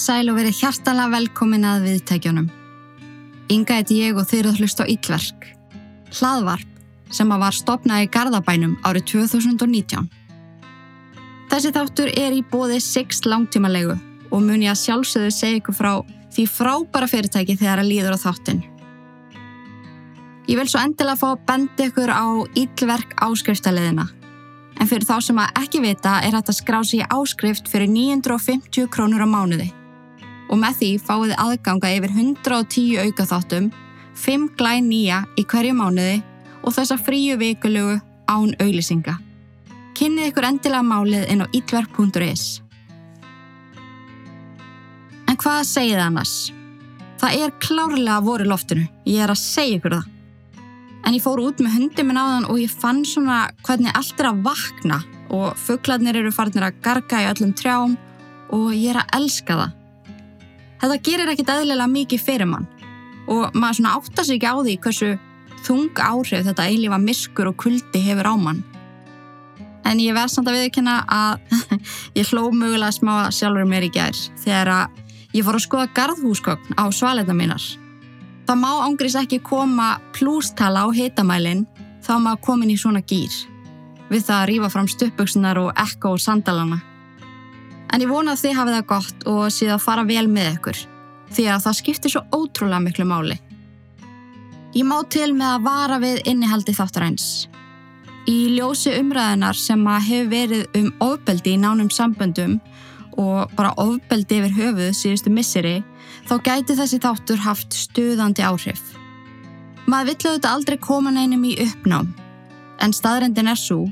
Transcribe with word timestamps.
Komið 0.00 0.16
sæl 0.16 0.30
og 0.32 0.36
verið 0.38 0.54
hjartalega 0.56 1.12
velkomin 1.12 1.64
að 1.68 1.82
viðtækjunum. 1.84 2.46
Inga 3.52 3.74
heiti 3.76 3.98
ég 4.00 4.16
og 4.16 4.24
þeir 4.30 4.46
að 4.48 4.60
hlusta 4.62 4.86
á 4.88 4.88
Íllverk. 4.88 5.42
Hlaðvarp 6.16 6.78
sem 7.12 7.32
að 7.34 7.42
var 7.42 7.56
stopnað 7.58 8.04
í 8.06 8.06
Garðabænum 8.14 8.78
árið 8.80 9.04
2019. 9.10 10.06
Þessi 11.50 11.72
þáttur 11.76 12.08
er 12.16 12.32
í 12.32 12.40
bóði 12.40 12.78
6 12.80 13.20
langtímalegu 13.28 13.98
og 14.30 14.40
mun 14.40 14.64
ég 14.64 14.72
að 14.72 14.80
sjálfsögðu 14.86 15.34
segja 15.36 15.58
ykkur 15.58 15.76
frá 15.76 15.90
því 16.32 16.44
frábæra 16.48 17.08
fyrirtæki 17.10 17.58
þegar 17.60 17.82
að 17.82 17.90
líður 17.90 18.16
á 18.16 18.24
þáttin. 18.24 18.62
Ég 20.48 20.56
vil 20.62 20.64
svo 20.70 20.80
endilega 20.80 21.20
fá 21.20 21.26
að 21.34 21.42
benda 21.50 21.90
ykkur 21.90 22.08
á 22.08 22.24
Íllverk 22.62 23.12
áskrifstaliðina. 23.20 24.08
En 24.80 24.88
fyrir 24.88 25.04
þá 25.04 25.20
sem 25.28 25.44
að 25.44 25.60
ekki 25.60 25.84
vita 25.84 26.16
er 26.24 26.38
að 26.40 26.54
skrá 26.56 26.80
sig 26.88 27.04
áskrift 27.04 27.68
fyrir 27.68 27.92
950 27.92 28.88
krónur 28.88 29.28
á 29.28 29.28
mánuði. 29.28 29.68
Og 30.50 30.58
með 30.58 30.80
því 30.80 30.90
fáið 31.06 31.36
aðganga 31.38 31.92
yfir 31.94 32.14
110 32.16 33.04
aukaþáttum, 33.06 33.70
5 34.18 34.46
glæn 34.58 34.88
nýja 34.90 35.22
í 35.38 35.46
hverju 35.46 35.76
mánuði 35.78 36.20
og 36.66 36.74
þessa 36.76 36.98
fríu 37.00 37.38
vikulugu 37.40 38.00
án 38.30 38.54
auðlisinga. 38.60 39.16
Kynnið 39.96 40.30
ykkur 40.30 40.48
endilega 40.48 40.86
málið 40.86 41.26
inn 41.32 41.44
á 41.44 41.46
itverk.is. 41.56 42.44
En 45.30 45.38
hvað 45.38 45.60
segið 45.68 46.02
annars? 46.02 46.34
Það 47.20 47.42
er 47.44 47.56
klárlega 47.60 48.20
voru 48.24 48.46
loftinu, 48.48 48.86
ég 49.04 49.22
er 49.22 49.30
að 49.30 49.42
segja 49.42 49.78
ykkur 49.78 49.98
það. 49.98 50.08
En 51.06 51.16
ég 51.16 51.24
fór 51.24 51.40
út 51.42 51.60
með 51.62 51.76
hundi 51.76 52.04
minn 52.04 52.20
á 52.20 52.24
þann 52.26 52.48
og 52.52 52.60
ég 52.60 52.72
fann 52.82 53.02
svona 53.08 53.42
hvernig 53.66 53.94
allt 53.96 54.20
er 54.20 54.30
að 54.30 54.42
vakna 54.46 55.00
og 55.30 55.58
fugglarnir 55.58 56.18
eru 56.20 56.32
farinir 56.34 56.66
að 56.66 56.80
garga 56.84 57.22
í 57.22 57.28
öllum 57.30 57.52
trjám 57.56 57.96
og 58.56 58.72
ég 58.74 58.92
er 58.92 59.02
að 59.02 59.20
elska 59.20 59.56
það. 59.62 59.76
Þetta 60.80 61.00
gerir 61.04 61.32
ekkit 61.32 61.52
eðlilega 61.52 61.90
mikið 61.92 62.22
fyrir 62.24 62.48
mann 62.48 62.68
og 63.30 63.52
maður 63.54 63.78
svona 63.78 63.96
áttar 63.98 64.26
sig 64.26 64.38
ekki 64.38 64.48
á 64.50 64.56
því 64.58 64.76
hversu 64.84 65.10
þung 65.66 66.00
áhrif 66.00 66.46
þetta 66.46 66.66
eilífa 66.70 66.98
miskur 67.02 67.50
og 67.50 67.58
kuldi 67.60 68.02
hefur 68.06 68.30
á 68.32 68.34
mann. 68.40 68.62
En 69.84 70.00
ég 70.00 70.16
verð 70.16 70.32
samt 70.32 70.48
að 70.48 70.58
viðkynna 70.60 70.96
að 71.04 71.60
ég 72.18 72.32
hló 72.32 72.48
mögulega 72.48 72.94
smá 72.96 73.14
sjálfur 73.34 73.68
mér 73.68 73.86
í 73.88 73.92
gær 73.94 74.16
þegar 74.42 74.72
að 74.76 74.98
ég 75.36 75.46
fór 75.46 75.60
að 75.60 75.66
skoða 75.66 75.92
garðhúsgögn 75.98 76.80
á 76.80 76.84
svaletna 76.94 77.36
mínar. 77.36 77.62
Það 78.48 78.60
má 78.64 78.70
ángriðs 78.88 79.20
ekki 79.20 79.38
koma 79.46 79.92
plústala 80.16 80.84
á 80.84 80.88
hitamælinn 80.90 81.66
þá 82.02 82.14
maður 82.18 82.44
komin 82.48 82.72
í 82.72 82.80
svona 82.80 83.04
gýr 83.04 83.34
við 84.10 84.24
það 84.26 84.38
að 84.40 84.48
rýfa 84.50 84.70
fram 84.72 84.88
stuppböksunar 84.90 85.60
og 85.62 85.70
ekka 85.78 86.10
úr 86.10 86.22
sandalana. 86.22 86.80
En 87.90 88.02
ég 88.02 88.10
vona 88.10 88.34
að 88.34 88.44
þið 88.44 88.58
hafið 88.58 88.76
það 88.76 88.88
gott 88.92 89.24
og 89.30 89.44
síðan 89.50 89.76
að 89.76 89.86
fara 89.86 90.06
vel 90.06 90.26
með 90.30 90.50
ykkur 90.54 90.82
því 91.30 91.46
að 91.50 91.64
það 91.66 91.78
skiptir 91.78 92.12
svo 92.14 92.22
ótrúlega 92.34 92.82
miklu 92.84 93.06
máli. 93.06 93.38
Ég 94.74 94.86
má 94.86 95.00
til 95.10 95.32
með 95.34 95.56
að 95.56 95.64
vara 95.66 95.98
við 96.02 96.20
innihaldi 96.30 96.74
þáttaræns. 96.76 97.26
Í 98.30 98.54
ljósi 98.54 98.92
umræðinar 98.98 99.58
sem 99.58 99.82
að 99.90 100.06
hefur 100.06 100.30
verið 100.30 100.78
um 100.78 100.90
ofbeldi 101.02 101.56
í 101.56 101.58
nánum 101.58 101.90
samböndum 101.90 102.58
og 103.18 103.50
bara 103.58 103.74
ofbeldi 103.80 104.38
yfir 104.38 104.54
höfuð 104.54 104.92
síðustu 104.94 105.32
misseri 105.34 105.80
þá 106.28 106.34
gæti 106.46 106.76
þessi 106.78 107.00
þáttur 107.02 107.42
haft 107.42 107.74
stuðandi 107.74 108.46
áhrif. 108.46 108.82
Maður 109.90 110.12
vill 110.12 110.30
auðvitað 110.30 110.52
aldrei 110.52 110.78
koma 110.78 111.10
neinum 111.10 111.42
í 111.48 111.56
uppnám, 111.64 112.12
en 112.78 112.94
staðrendin 112.94 113.50
er 113.50 113.58
svo 113.58 113.88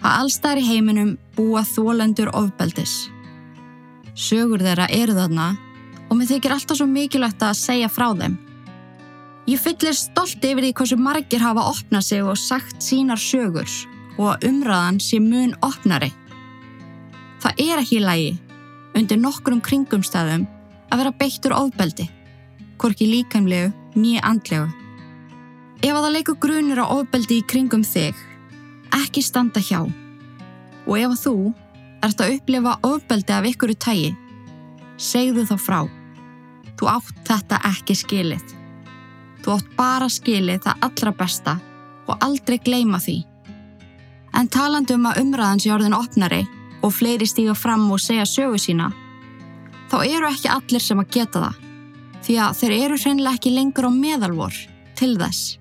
að 0.00 0.14
allstæðar 0.22 0.62
í 0.62 0.68
heiminum 0.70 1.16
búa 1.36 1.60
þólendur 1.66 2.32
ofbeldis. 2.32 3.11
Sögur 4.12 4.60
þeirra 4.60 4.88
eru 4.92 5.14
þarna 5.16 5.52
og 6.10 6.18
mér 6.18 6.28
þykir 6.34 6.52
alltaf 6.52 6.76
svo 6.76 6.86
mikilvægt 6.88 7.44
að 7.46 7.56
segja 7.56 7.88
frá 7.88 8.10
þeim. 8.18 8.34
Ég 9.48 9.58
fyllir 9.58 9.96
stolt 9.96 10.44
yfir 10.44 10.62
því 10.62 10.72
hversu 10.76 10.98
margir 11.00 11.42
hafa 11.42 11.64
opnað 11.70 12.04
sig 12.06 12.22
og 12.22 12.38
sagt 12.38 12.84
sínar 12.84 13.18
sögur 13.18 13.68
og 14.18 14.26
að 14.34 14.44
umræðan 14.50 15.00
sé 15.00 15.18
mun 15.22 15.56
opnari. 15.64 16.12
Það 17.42 17.62
er 17.64 17.80
ekki 17.80 18.02
lægi, 18.04 18.34
undir 18.94 19.18
nokkrum 19.18 19.62
kringumstæðum, 19.64 20.44
að 20.92 21.00
vera 21.00 21.14
beittur 21.18 21.56
ofbeldi, 21.56 22.06
hvorki 22.78 23.08
líkamlegu 23.08 23.72
nýja 23.96 24.22
andlegu. 24.28 24.68
Ef 25.82 25.90
að 25.90 26.04
það 26.04 26.14
leikur 26.18 26.38
grunur 26.44 26.84
á 26.84 26.86
ofbeldi 26.86 27.40
í 27.40 27.46
kringum 27.48 27.82
þig, 27.82 28.14
ekki 29.00 29.24
standa 29.24 29.64
hjá. 29.64 29.80
Og 30.86 30.94
ef 31.00 31.08
að 31.08 31.20
þú 31.24 31.36
ert 32.02 32.22
að 32.22 32.36
upplifa 32.36 32.76
ofbeldi 32.86 33.34
af 33.34 33.46
ykkuru 33.46 33.76
tægi, 33.78 34.12
segðu 34.98 35.44
þá 35.48 35.56
frá. 35.60 35.80
Þú 36.78 36.88
átt 36.90 37.20
þetta 37.28 37.60
ekki 37.68 37.96
skilið. 37.98 38.56
Þú 39.42 39.54
átt 39.56 39.70
bara 39.78 40.08
skilið 40.10 40.64
það 40.64 40.86
allra 40.88 41.12
besta 41.18 41.54
og 42.08 42.24
aldrei 42.24 42.58
gleima 42.62 42.98
því. 43.02 43.20
En 44.38 44.48
talandu 44.48 44.96
um 44.96 45.08
að 45.10 45.22
umræðans 45.22 45.66
í 45.68 45.72
orðin 45.74 45.96
opnari 45.96 46.42
og 46.82 46.94
fleiri 46.96 47.28
stíga 47.28 47.54
fram 47.54 47.84
og 47.92 48.00
segja 48.02 48.26
sögu 48.26 48.58
sína, 48.58 48.90
þá 49.90 49.96
eru 50.02 50.30
ekki 50.30 50.50
allir 50.50 50.82
sem 50.82 50.98
að 50.98 51.10
geta 51.18 51.44
það 51.44 51.58
því 52.22 52.36
að 52.38 52.58
þeir 52.60 52.72
eru 52.76 52.98
hreinlega 53.02 53.38
ekki 53.38 53.50
lengur 53.54 53.88
á 53.88 53.92
meðalvor 53.92 54.58
til 54.98 55.16
þess. 55.18 55.58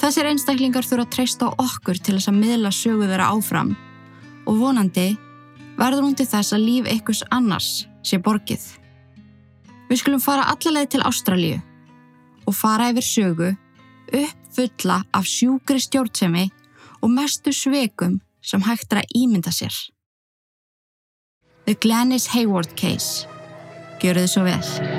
Þessir 0.00 0.28
einstaklingar 0.28 0.86
þurfa 0.86 1.06
að 1.06 1.14
treysta 1.14 1.48
á 1.48 1.50
okkur 1.62 2.00
til 2.00 2.16
þess 2.18 2.30
að 2.30 2.38
miðla 2.40 2.72
sögu 2.74 3.08
þeirra 3.08 3.30
áfram 3.32 3.72
og 4.46 4.58
vonandi 4.60 5.12
verður 5.78 6.06
hún 6.06 6.16
til 6.18 6.28
þess 6.28 6.54
að 6.54 6.66
líf 6.66 6.90
ykkurs 6.92 7.24
annars 7.30 7.86
sé 8.06 8.18
borgið. 8.22 8.62
Við 9.88 10.00
skulum 10.00 10.22
fara 10.24 10.48
allaleg 10.52 10.90
til 10.92 11.02
Ástralíu 11.06 11.60
og 12.46 12.56
fara 12.56 12.90
yfir 12.92 13.06
sögu 13.06 13.50
upp 14.12 14.38
fulla 14.52 15.02
af 15.16 15.28
sjúkri 15.28 15.80
stjórnsemi 15.80 16.48
og 17.02 17.10
mestu 17.10 17.52
sveikum 17.52 18.20
sem 18.42 18.62
hægt 18.66 18.92
er 18.92 19.02
að 19.02 19.14
ímynda 19.16 19.52
sér. 19.54 19.72
The 21.66 21.74
Glennis 21.74 22.26
Hayward 22.34 22.74
Case. 22.76 23.28
Gjöru 24.02 24.26
þið 24.26 24.32
svo 24.34 24.48
vel. 24.48 24.91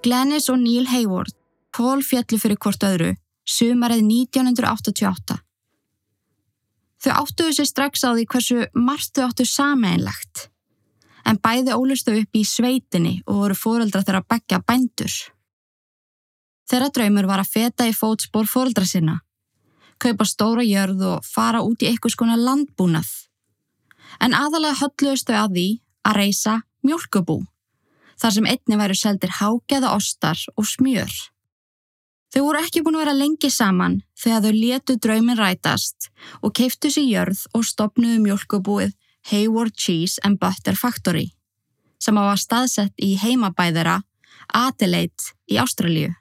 Glennis 0.00 0.48
og 0.48 0.58
Neil 0.62 0.86
Hayward 0.88 1.34
pól 1.76 2.00
fjallu 2.04 2.38
fyrir 2.40 2.56
hvort 2.56 2.84
öðru 2.86 3.10
sumarið 3.50 4.06
1988. 4.06 5.36
Þau 7.00 7.12
áttuðu 7.16 7.56
sér 7.56 7.68
strax 7.68 8.04
á 8.04 8.12
því 8.12 8.24
hversu 8.32 8.62
margt 8.76 9.12
þau 9.16 9.26
áttu 9.28 9.46
sameinlegt 9.48 10.46
en 11.28 11.36
bæði 11.36 11.76
ólustu 11.76 12.14
upp 12.16 12.36
í 12.36 12.44
sveitinni 12.48 13.18
og 13.26 13.42
voru 13.42 13.56
fóreldra 13.56 14.02
þeirra 14.04 14.22
að 14.24 14.30
begja 14.32 14.60
bændur. 14.64 15.16
Þeirra 16.70 16.88
draumur 16.96 17.28
var 17.28 17.42
að 17.42 17.52
feta 17.52 17.88
í 17.88 17.92
fótspór 17.96 18.48
fóldra 18.48 18.86
sinna, 18.88 19.18
kaupa 20.00 20.24
stóra 20.24 20.64
jörð 20.64 21.04
og 21.12 21.28
fara 21.28 21.60
út 21.66 21.82
í 21.84 21.90
eitthvað 21.90 22.16
skona 22.16 22.40
landbúnað. 22.40 23.10
En 24.20 24.32
aðalega 24.32 24.80
hölluðustu 24.80 25.36
að 25.36 25.56
því 25.56 25.68
að 26.08 26.20
reysa 26.22 26.60
mjölkubú, 26.86 27.42
þar 28.20 28.36
sem 28.36 28.48
einni 28.52 28.78
væru 28.80 28.96
seldir 28.98 29.36
hágeða 29.40 29.94
ostar 29.96 30.38
og 30.56 30.68
smjör. 30.68 31.12
Þau 32.30 32.42
voru 32.44 32.60
ekki 32.62 32.84
búin 32.86 32.98
að 32.98 33.04
vera 33.04 33.16
lengi 33.16 33.50
saman 33.50 33.96
þegar 34.20 34.44
þau 34.44 34.54
letu 34.54 34.96
draumin 35.02 35.38
rætast 35.38 36.10
og 36.44 36.54
keiftu 36.54 36.92
sér 36.92 37.08
jörð 37.08 37.42
og 37.56 37.66
stopnuðu 37.66 38.20
mjölkubúið 38.22 38.94
Hayward 39.32 39.74
Cheese 39.74 40.22
and 40.24 40.38
Butter 40.38 40.78
Factory 40.78 41.32
sem 42.00 42.16
á 42.16 42.22
að 42.30 42.42
staðsett 42.44 43.02
í 43.02 43.16
heimabæðera 43.20 43.98
Adelaide 44.56 45.34
í 45.50 45.58
Ástralju. 45.60 46.14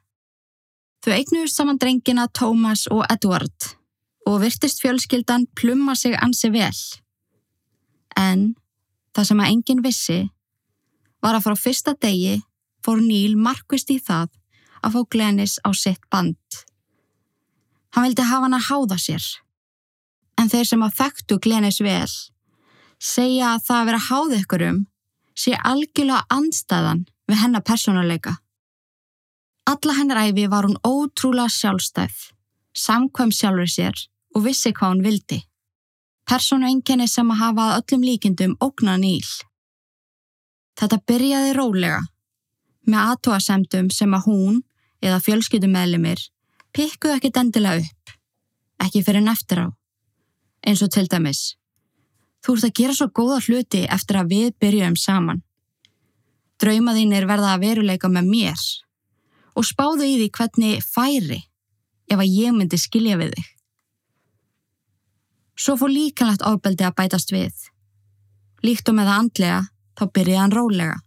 Þau 1.05 1.13
eignuðust 1.15 1.59
saman 1.59 1.79
drengina 1.79 2.25
Thomas 2.35 2.87
og 2.91 3.05
Edward 3.07 3.69
og 4.27 4.41
virtist 4.43 4.81
fjölskyldan 4.83 5.47
plumma 5.55 5.95
sig 5.95 6.17
ansi 6.19 6.51
vel. 6.51 6.75
En 8.17 8.55
það 9.15 9.29
sem 9.29 9.41
að 9.45 9.53
enginn 9.53 9.85
vissi 9.85 10.19
var 11.23 11.37
að 11.37 11.45
frá 11.47 11.55
fyrsta 11.59 11.95
degi 11.99 12.39
fór 12.85 13.01
Níl 13.03 13.35
markvist 13.37 13.91
í 13.91 13.99
það 13.99 14.29
að 14.83 14.95
fá 14.95 14.99
Glennis 15.13 15.57
á 15.67 15.69
sitt 15.75 16.03
band. 16.11 16.59
Hann 17.95 18.05
vildi 18.07 18.25
hafa 18.25 18.47
hann 18.47 18.57
að 18.57 18.67
háða 18.69 18.97
sér. 19.01 19.25
En 20.39 20.51
þeir 20.51 20.67
sem 20.69 20.83
að 20.85 20.95
þekktu 21.01 21.39
Glennis 21.43 21.81
vel 21.83 22.11
segja 22.99 23.55
að 23.55 23.65
það 23.67 23.79
að 23.79 23.89
vera 23.89 24.05
háð 24.09 24.35
ykkur 24.39 24.65
um 24.69 24.79
sé 25.39 25.55
algjörlega 25.55 26.25
anstæðan 26.35 27.05
við 27.29 27.41
hennar 27.43 27.65
persónuleika. 27.67 28.37
Alla 29.69 29.95
hennar 29.99 30.23
æfi 30.25 30.47
var 30.49 30.65
hún 30.65 30.79
ótrúlega 30.83 31.51
sjálfstæð, 31.53 32.15
samkvæm 32.73 33.31
sjálfur 33.35 33.69
sér 33.69 34.01
og 34.35 34.45
vissi 34.47 34.73
hvað 34.73 34.95
hún 34.95 35.05
vildi. 35.05 35.39
Persónu 36.29 36.67
enginni 36.69 37.07
sem 37.07 37.29
að 37.31 37.41
hafa 37.43 37.67
öllum 37.79 38.03
líkindum 38.05 38.57
ógna 38.61 38.97
nýl. 39.01 39.27
Þetta 40.79 41.01
byrjaði 41.11 41.53
rólega 41.57 41.99
með 42.89 43.11
aðtóasemdum 43.11 43.89
sem 43.91 44.13
að 44.15 44.27
hún 44.29 44.61
eða 45.03 45.19
fjölskyldumælimir 45.25 46.21
pikkuðu 46.75 47.17
ekki 47.17 47.31
dendilega 47.35 47.83
upp, 47.83 48.13
ekki 48.85 49.03
fyrir 49.03 49.25
neftir 49.25 49.65
á, 49.65 49.67
eins 50.63 50.83
og 50.85 50.91
til 50.93 51.07
dæmis. 51.11 51.55
Þú 52.39 52.55
ert 52.55 52.67
að 52.69 52.75
gera 52.79 52.95
svo 52.95 53.09
góða 53.11 53.39
hluti 53.43 53.83
eftir 53.91 54.19
að 54.21 54.33
við 54.33 54.51
byrjum 54.63 54.95
saman. 54.99 55.41
Draumaðínir 56.59 57.27
verða 57.27 57.55
að 57.55 57.65
veruleika 57.65 58.11
með 58.11 58.31
mér 58.31 58.65
og 59.59 59.67
spáðu 59.67 60.07
í 60.07 60.15
því 60.19 60.29
hvernig 60.37 60.83
færi 60.85 61.41
ef 62.09 62.19
að 62.19 62.31
ég 62.31 62.55
myndi 62.55 62.79
skilja 62.79 63.19
við 63.19 63.35
þig. 63.35 63.49
Svo 65.59 65.75
fór 65.75 65.91
líkanlegt 65.91 66.45
ofbeldi 66.47 66.85
að 66.87 66.95
bætast 66.95 67.33
við. 67.35 67.51
Líkt 68.63 68.87
og 68.87 68.95
með 68.95 69.09
það 69.09 69.21
andlega, 69.23 69.59
þá 69.99 70.05
byrjaði 70.15 70.41
hann 70.41 70.55
rólega. 70.55 70.97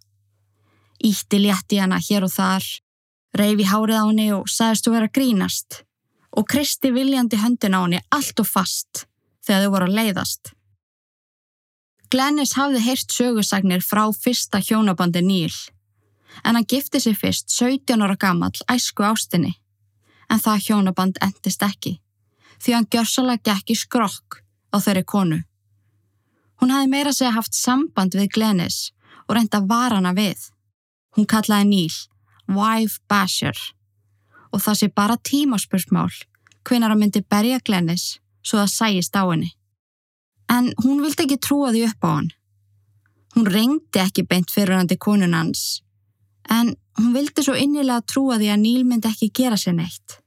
Ítti 1.03 1.41
létti 1.43 1.81
hana 1.81 1.99
hér 1.99 2.27
og 2.29 2.35
þar, 2.35 2.67
reyfi 3.39 3.67
hárið 3.67 3.99
á 3.99 4.05
henni 4.05 4.29
og 4.37 4.51
sagðist 4.53 4.87
þú 4.87 4.95
vera 4.97 5.13
grínast 5.17 5.83
og 6.33 6.49
kristi 6.49 6.93
viljandi 6.93 7.41
höndin 7.41 7.77
á 7.77 7.81
henni 7.85 8.01
allt 8.13 8.41
og 8.41 8.49
fast 8.49 9.07
þegar 9.45 9.65
þau 9.65 9.73
voru 9.75 9.89
að 9.89 9.97
leiðast. 9.99 10.53
Glennis 12.13 12.55
hafði 12.59 12.83
heyrt 12.85 13.13
sögursagnir 13.13 13.85
frá 13.85 14.05
fyrsta 14.13 14.61
hjónabandi 14.61 15.23
Níl, 15.25 15.53
en 16.45 16.57
hann 16.57 16.69
gifti 16.69 17.01
sig 17.01 17.17
fyrst 17.17 17.49
17 17.51 18.05
ára 18.05 18.17
gammal 18.21 18.53
æsku 18.69 19.05
ástinni, 19.09 19.55
en 20.29 20.41
það 20.41 20.67
hjónaband 20.67 21.21
endist 21.25 21.65
ekki, 21.65 21.99
því 22.61 22.77
hann 22.77 22.91
gjörsalega 22.93 23.49
gekk 23.49 23.73
í 23.73 23.79
skrokk 23.81 24.43
á 24.73 24.77
þeirri 24.85 25.05
konu. 25.09 25.41
Hún 26.63 26.71
hafi 26.71 26.87
meira 26.87 27.11
segja 27.11 27.35
haft 27.35 27.57
samband 27.59 28.15
við 28.15 28.29
Glennis 28.37 28.93
og 29.27 29.35
reynda 29.35 29.59
varana 29.67 30.13
við. 30.15 30.39
Hún 31.17 31.27
kallaði 31.27 31.67
Níl 31.67 31.97
Wife 32.55 33.01
Basher 33.11 33.57
og 34.53 34.63
það 34.63 34.79
sé 34.79 34.89
bara 34.95 35.17
tímaspursmál 35.19 36.13
hvenar 36.69 36.95
að 36.95 37.01
myndi 37.01 37.25
berja 37.35 37.59
Glennis 37.67 38.21
svo 38.47 38.61
það 38.61 38.71
sæjist 38.77 39.19
á 39.19 39.27
henni. 39.27 39.51
En 40.53 40.71
hún 40.85 41.03
vildi 41.03 41.27
ekki 41.27 41.41
trúa 41.43 41.73
því 41.73 41.83
upp 41.89 42.07
á 42.07 42.11
hann. 42.13 42.31
Hún 43.35 43.49
reyndi 43.49 43.99
ekki 43.99 44.27
beint 44.29 44.55
fyrir 44.55 44.77
hann 44.77 44.91
til 44.91 45.01
konun 45.01 45.35
hans, 45.35 45.83
en 46.47 46.75
hún 47.01 47.15
vildi 47.17 47.43
svo 47.43 47.55
innilega 47.57 48.05
trúa 48.05 48.37
því 48.39 48.51
að 48.53 48.63
Níl 48.63 48.83
myndi 48.85 49.09
ekki 49.09 49.31
gera 49.33 49.57
sér 49.57 49.79
neitt. 49.79 50.19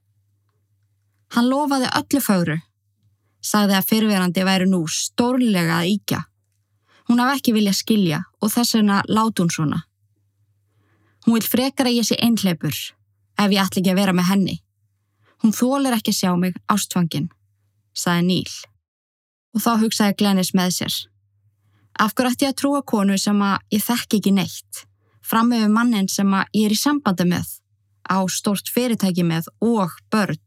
Hann 1.35 1.51
lofaði 1.51 1.91
öllu 1.99 2.21
fagru, 2.27 2.57
sagði 3.45 3.77
að 3.77 3.89
fyrirverandi 3.91 4.45
væri 4.47 4.67
nú 4.69 4.81
stórlega 4.89 5.79
að 5.81 5.91
íkja. 5.95 6.21
Hún 7.05 7.21
hafði 7.21 7.39
ekki 7.39 7.53
vilja 7.53 7.73
skilja 7.77 8.21
og 8.41 8.53
þess 8.53 8.77
vegna 8.77 9.01
láti 9.05 9.43
hún 9.43 9.53
svona. 9.53 9.81
Hún 11.25 11.37
vil 11.37 11.45
frekar 11.45 11.89
að 11.89 11.99
ég 11.99 12.07
sé 12.07 12.17
einhleipur 12.21 12.73
ef 12.73 13.51
ég 13.51 13.61
ætli 13.61 13.81
ekki 13.81 13.93
að 13.93 13.99
vera 13.99 14.15
með 14.15 14.29
henni. 14.31 14.55
Hún 15.43 15.53
þólir 15.53 15.97
ekki 15.97 16.13
að 16.13 16.19
sjá 16.19 16.31
mig 16.39 16.55
ástfangin, 16.71 17.27
saði 17.93 18.23
Níl. 18.29 18.53
Og 19.55 19.61
þá 19.61 19.71
hugsaði 19.83 20.17
Glennis 20.19 20.53
með 20.57 20.71
sér. 20.79 20.95
Af 22.01 22.15
hverju 22.15 22.33
ætti 22.33 22.47
ég 22.47 22.53
að 22.53 22.59
trúa 22.61 22.81
konu 22.83 23.17
sem 23.21 23.37
að 23.45 23.75
ég 23.75 23.83
þekk 23.85 24.17
ekki 24.17 24.33
neitt, 24.35 24.81
fram 25.23 25.51
með 25.51 25.69
mannin 25.71 26.09
sem 26.11 26.33
að 26.33 26.57
ég 26.57 26.67
er 26.67 26.75
í 26.75 26.79
sambandi 26.79 27.27
með, 27.29 27.47
á 28.09 28.17
stort 28.31 28.71
fyrirtæki 28.73 29.23
með 29.27 29.47
og 29.63 29.93
börn. 30.11 30.41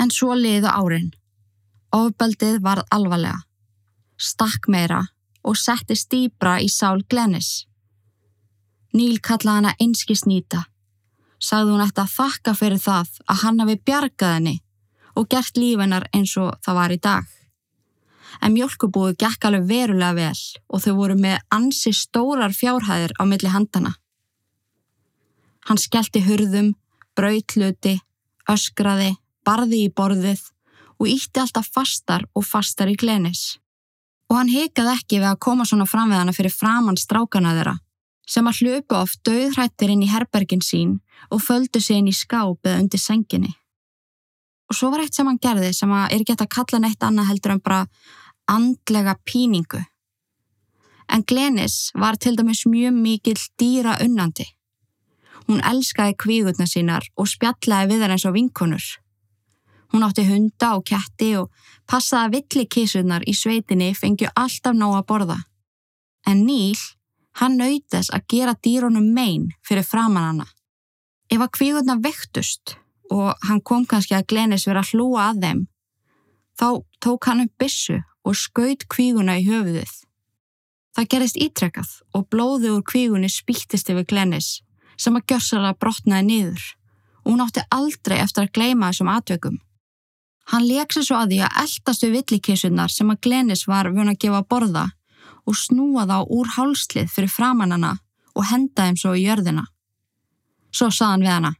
En 0.00 0.10
svo 0.10 0.34
liðu 0.34 0.70
árin. 0.70 1.10
Ofbeldið 1.92 2.60
varð 2.64 2.86
alvarlega, 2.94 3.42
stakk 4.16 4.68
meira 4.70 5.02
og 5.44 5.58
setti 5.58 5.96
stýbra 5.98 6.58
í 6.62 6.68
sál 6.70 7.02
Glennis. 7.10 7.66
Níl 8.94 9.18
kallaði 9.22 9.56
hana 9.58 9.74
einski 9.80 10.16
snýta. 10.18 10.64
Sagði 11.40 11.74
hún 11.74 11.84
eftir 11.84 12.04
að 12.04 12.14
þakka 12.16 12.54
fyrir 12.58 12.82
það 12.82 13.12
að 13.26 13.42
hann 13.42 13.60
hafi 13.62 13.76
bjargað 13.88 14.34
henni 14.36 14.56
og 15.16 15.28
gert 15.32 15.56
lífennar 15.58 16.08
eins 16.14 16.36
og 16.40 16.56
það 16.64 16.78
var 16.80 16.94
í 16.94 16.98
dag. 17.02 17.28
En 18.40 18.54
mjölkubúi 18.54 19.16
gekk 19.18 19.46
alveg 19.48 19.66
verulega 19.68 20.14
vel 20.16 20.42
og 20.68 20.84
þau 20.84 20.94
voru 20.98 21.16
með 21.18 21.40
ansi 21.54 21.92
stórar 21.96 22.54
fjárhæðir 22.54 23.16
á 23.18 23.22
milli 23.26 23.50
handana. 23.50 23.96
Hann 25.66 25.80
skellti 25.80 26.22
hurðum, 26.24 26.72
brautluti, 27.18 27.98
öskraði, 28.48 29.16
barði 29.46 29.84
í 29.86 29.92
borðið 29.92 30.42
og 31.00 31.08
ítti 31.08 31.40
alltaf 31.42 31.68
fastar 31.74 32.26
og 32.36 32.44
fastar 32.46 32.90
í 32.92 32.96
glenis. 33.00 33.58
Og 34.30 34.38
hann 34.38 34.52
hikaði 34.52 34.94
ekki 34.94 35.20
við 35.20 35.30
að 35.32 35.40
koma 35.46 35.66
svona 35.66 35.88
fram 35.88 36.12
við 36.12 36.20
hana 36.20 36.34
fyrir 36.36 36.54
framann 36.54 37.00
strákana 37.00 37.54
þeirra 37.56 37.78
sem 38.30 38.46
að 38.46 38.60
hlöpu 38.62 38.94
oft 38.94 39.22
döðrættir 39.26 39.90
inn 39.90 40.04
í 40.06 40.10
herbergin 40.10 40.62
sín 40.62 40.98
og 41.34 41.42
földu 41.42 41.80
sig 41.82 41.98
inn 41.98 42.10
í 42.10 42.14
skáp 42.14 42.62
eða 42.62 42.78
undir 42.78 43.02
senginni. 43.02 43.50
Og 44.70 44.78
svo 44.78 44.92
var 44.92 45.02
eitt 45.02 45.16
sem 45.16 45.26
hann 45.26 45.40
gerði 45.42 45.72
sem 45.74 45.90
að 45.90 46.14
er 46.14 46.26
gett 46.28 46.44
að 46.44 46.52
kalla 46.54 46.78
neitt 46.84 47.02
annað 47.02 47.32
heldur 47.32 47.56
en 47.56 47.62
bara 47.64 47.80
andlega 48.50 49.16
píningu. 49.26 49.82
En 51.10 51.24
Glenis 51.26 51.90
var 51.98 52.20
til 52.22 52.36
dæmis 52.38 52.62
mjög 52.70 52.94
mikill 52.94 53.40
dýra 53.58 53.96
unnandi. 54.04 54.46
Hún 55.48 55.62
elskaði 55.66 56.14
kvígutna 56.22 56.68
sínar 56.70 57.08
og 57.18 57.26
spjallaði 57.26 57.90
við 57.90 58.04
þar 58.04 58.14
eins 58.14 58.26
og 58.30 58.36
vinkonur. 58.36 58.84
Hún 59.90 60.06
átti 60.06 60.24
hunda 60.28 60.74
og 60.78 60.84
ketti 60.86 61.34
og 61.40 61.50
passaði 61.90 62.26
að 62.26 62.34
villikísunar 62.36 63.26
í 63.26 63.34
sveitinni 63.34 63.90
fengju 63.98 64.30
alltaf 64.38 64.76
ná 64.76 64.86
að 64.92 65.06
borða. 65.08 65.38
En 66.26 66.44
Níl 66.46 66.78
Hann 67.38 67.56
nautðess 67.60 68.10
að 68.12 68.26
gera 68.34 68.56
dýrónum 68.58 69.12
mein 69.14 69.50
fyrir 69.66 69.86
framann 69.86 70.26
hana. 70.26 70.46
Ef 71.30 71.40
að 71.40 71.52
kvígurna 71.56 71.96
vektust 72.02 72.74
og 73.10 73.32
hann 73.46 73.62
kom 73.62 73.86
kannski 73.86 74.16
að 74.18 74.26
Glenis 74.32 74.66
vera 74.68 74.82
að 74.82 74.94
hlúa 74.94 75.30
að 75.30 75.44
þeim, 75.44 75.62
þá 76.58 76.68
tók 77.02 77.28
hann 77.30 77.44
upp 77.46 77.54
bissu 77.62 78.00
og 78.26 78.36
skaut 78.36 78.84
kvíguna 78.90 79.38
í 79.40 79.46
höfuðið. 79.46 79.92
Það 80.96 81.08
gerist 81.14 81.38
ítrekkað 81.38 81.94
og 82.18 82.26
blóði 82.34 82.74
úr 82.74 82.84
kvígunni 82.84 83.30
spýttist 83.30 83.88
yfir 83.88 84.06
Glenis 84.10 84.58
sem 85.00 85.16
að 85.16 85.32
gjörsala 85.32 85.72
brotnaði 85.78 86.26
niður 86.26 86.68
hún 87.24 87.40
átti 87.44 87.62
aldrei 87.72 88.18
eftir 88.18 88.48
að 88.48 88.54
gleima 88.58 88.90
þessum 88.90 89.12
atveikum. 89.12 89.60
Hann 90.50 90.66
leiksa 90.66 91.02
svo 91.06 91.18
að 91.20 91.34
því 91.34 91.42
að 91.46 91.58
eldast 91.62 92.04
við 92.04 92.14
villikissunar 92.16 92.90
sem 92.90 93.10
að 93.12 93.20
Glenis 93.26 93.66
var 93.70 93.90
vun 93.94 94.10
að 94.10 94.18
gefa 94.24 94.40
borða 94.50 94.88
og 95.46 95.56
snúa 95.56 96.06
þá 96.10 96.16
úr 96.26 96.50
hálslið 96.56 97.12
fyrir 97.12 97.30
framannana 97.30 97.92
og 98.34 98.48
henda 98.50 98.88
þeim 98.88 98.98
svo 98.98 99.14
í 99.14 99.24
jörðina. 99.28 99.64
Svo 100.74 100.90
saðan 100.94 101.24
við 101.26 101.34
hana, 101.34 101.52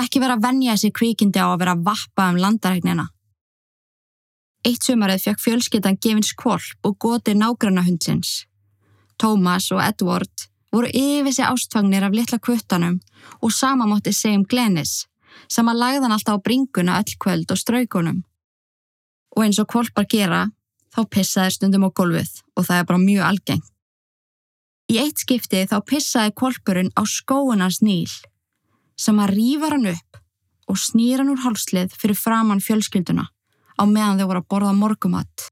ekki 0.00 0.20
vera 0.20 0.36
að 0.36 0.46
vennja 0.46 0.76
þessi 0.76 0.92
kvíkindi 0.96 1.40
á 1.40 1.48
að 1.48 1.60
vera 1.62 1.76
að 1.76 1.84
vappa 1.90 2.30
um 2.32 2.40
landaræknina. 2.40 3.06
Eitt 4.66 4.82
sumarið 4.82 5.28
fekk 5.28 5.42
fjölskyttan 5.44 5.98
gefins 6.00 6.32
kvolp 6.36 6.88
og 6.88 6.96
goti 6.98 7.36
nágranna 7.36 7.84
hundsins. 7.86 8.46
Tómas 9.20 9.68
og 9.72 9.82
Edward 9.84 10.48
voru 10.72 10.88
yfir 10.88 11.32
sig 11.32 11.46
ástfagnir 11.46 12.04
af 12.04 12.16
litla 12.16 12.38
kvötanum 12.38 12.98
og 13.42 13.52
sama 13.52 13.86
mótti 13.86 14.12
segjum 14.12 14.44
Glennis 14.44 15.06
sem 15.48 15.68
að 15.68 15.80
lagðan 15.82 16.14
alltaf 16.16 16.40
á 16.40 16.44
bringuna 16.44 16.98
öll 17.00 17.16
kvöld 17.22 17.52
og 17.52 17.60
straukunum. 17.60 18.22
Og 19.36 19.44
eins 19.44 19.60
og 19.60 19.68
kvolpar 19.70 20.08
gera 20.10 20.46
þá 20.94 21.00
pissaði 21.12 21.56
stundum 21.56 21.86
á 21.88 21.90
gólfið 21.90 22.40
og 22.56 22.68
það 22.68 22.78
er 22.80 22.88
bara 22.88 23.02
mjög 23.02 23.26
algengt. 23.30 23.72
Í 24.86 25.00
eitt 25.02 25.18
skipti 25.18 25.64
þá 25.66 25.80
pissaði 25.82 26.32
kolpurinn 26.38 26.92
á 26.94 27.02
skóunans 27.10 27.80
Níl 27.82 28.12
sem 28.96 29.18
að 29.20 29.34
rýfa 29.34 29.72
hann 29.72 29.90
upp 29.90 30.20
og 30.70 30.78
snýra 30.80 31.24
hann 31.24 31.32
úr 31.34 31.42
hálslið 31.42 31.94
fyrir 31.98 32.18
framann 32.18 32.62
fjölskylduna 32.62 33.26
á 33.76 33.82
meðan 33.84 34.20
þau 34.20 34.28
voru 34.30 34.42
að 34.42 34.48
borða 34.52 34.72
morgumatt. 34.78 35.50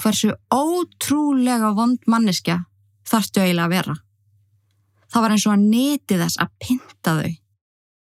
Hversu 0.00 0.32
ótrúlega 0.54 1.74
vond 1.76 2.00
manneskja 2.08 2.62
þarftu 3.08 3.42
eiginlega 3.42 3.66
að 3.66 3.74
vera. 3.76 3.96
Það 5.12 5.24
var 5.24 5.34
eins 5.34 5.46
og 5.46 5.52
að 5.52 5.66
neti 5.74 6.18
þess 6.22 6.40
að 6.40 6.54
pinta 6.62 7.16
þau 7.18 7.32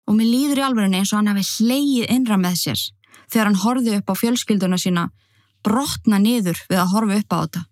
og 0.06 0.16
mér 0.16 0.30
líður 0.30 0.60
í 0.60 0.66
alverðinni 0.66 1.00
eins 1.02 1.12
og 1.12 1.20
hann 1.20 1.32
hefði 1.32 1.66
hleið 1.66 2.10
innra 2.16 2.38
með 2.40 2.58
sér 2.62 2.82
þegar 3.26 3.48
hann 3.48 3.62
horfið 3.62 3.98
upp 3.98 4.12
á 4.12 4.14
fjölskylduna 4.20 4.78
sína 4.78 5.08
brotna 5.66 6.20
niður 6.22 6.60
við 6.70 6.78
að 6.82 6.92
horfa 6.92 7.18
upp 7.20 7.34
á 7.34 7.38
þetta. 7.42 7.62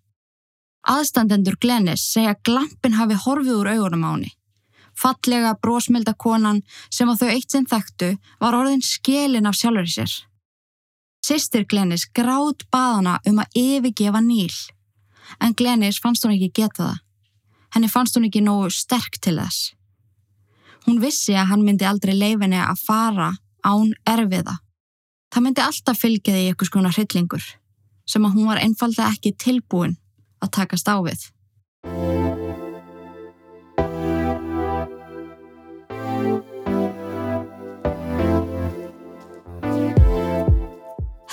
Aðstandendur 0.94 1.56
Glennis 1.60 2.04
segja 2.12 2.34
glampin 2.44 2.98
hafi 2.98 3.16
horfið 3.24 3.60
úr 3.60 3.70
augunum 3.72 4.04
á 4.04 4.10
henni. 4.12 4.32
Fallega 4.94 5.54
brósmilda 5.62 6.14
konan 6.14 6.60
sem 6.92 7.08
á 7.10 7.14
þau 7.18 7.30
eitt 7.30 7.50
sinn 7.50 7.66
þekktu 7.70 8.12
var 8.42 8.56
orðin 8.58 8.84
skilin 8.84 9.48
af 9.48 9.56
sjálfur 9.58 9.90
sér. 9.90 10.12
Sistir 11.24 11.64
Glennis 11.64 12.04
gráð 12.12 12.66
baðana 12.70 13.16
um 13.26 13.40
að 13.40 13.56
yfirgefa 13.56 14.20
Níl, 14.20 14.52
en 15.40 15.56
Glennis 15.56 16.02
fannst 16.02 16.26
hún 16.26 16.34
ekki 16.36 16.50
geta 16.60 16.82
það. 16.82 17.00
Henni 17.74 17.88
fannst 17.90 18.18
hún 18.18 18.28
ekki 18.28 18.44
nógu 18.44 18.68
sterk 18.70 19.16
til 19.24 19.38
þess. 19.40 19.72
Hún 20.84 21.00
vissi 21.00 21.32
að 21.32 21.48
hann 21.52 21.64
myndi 21.64 21.86
aldrei 21.88 22.12
leifinni 22.12 22.60
að 22.60 22.80
fara 22.84 23.30
án 23.64 23.94
erfiða. 24.04 24.58
Það 25.32 25.44
myndi 25.46 25.62
alltaf 25.64 26.00
fylgja 26.00 26.34
því 26.34 26.42
eitthvað 26.50 26.70
skona 26.70 26.92
hryllingur 26.92 27.46
sem 28.04 28.26
að 28.26 28.34
hún 28.36 28.50
var 28.50 28.60
einfalda 28.60 29.08
ekki 29.08 29.32
tilbúin 29.40 29.96
að 30.44 30.52
takast 30.58 30.90
á 30.92 31.00
við. 31.00 31.24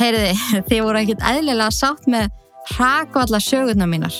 Heyriði, 0.01 0.33
þið 0.69 0.83
voru 0.87 1.03
ekkit 1.03 1.27
eðlilega 1.33 1.71
sátt 1.75 2.07
með 2.09 2.31
hrakvalla 2.71 3.43
sögurnar 3.43 3.91
mínar. 3.91 4.15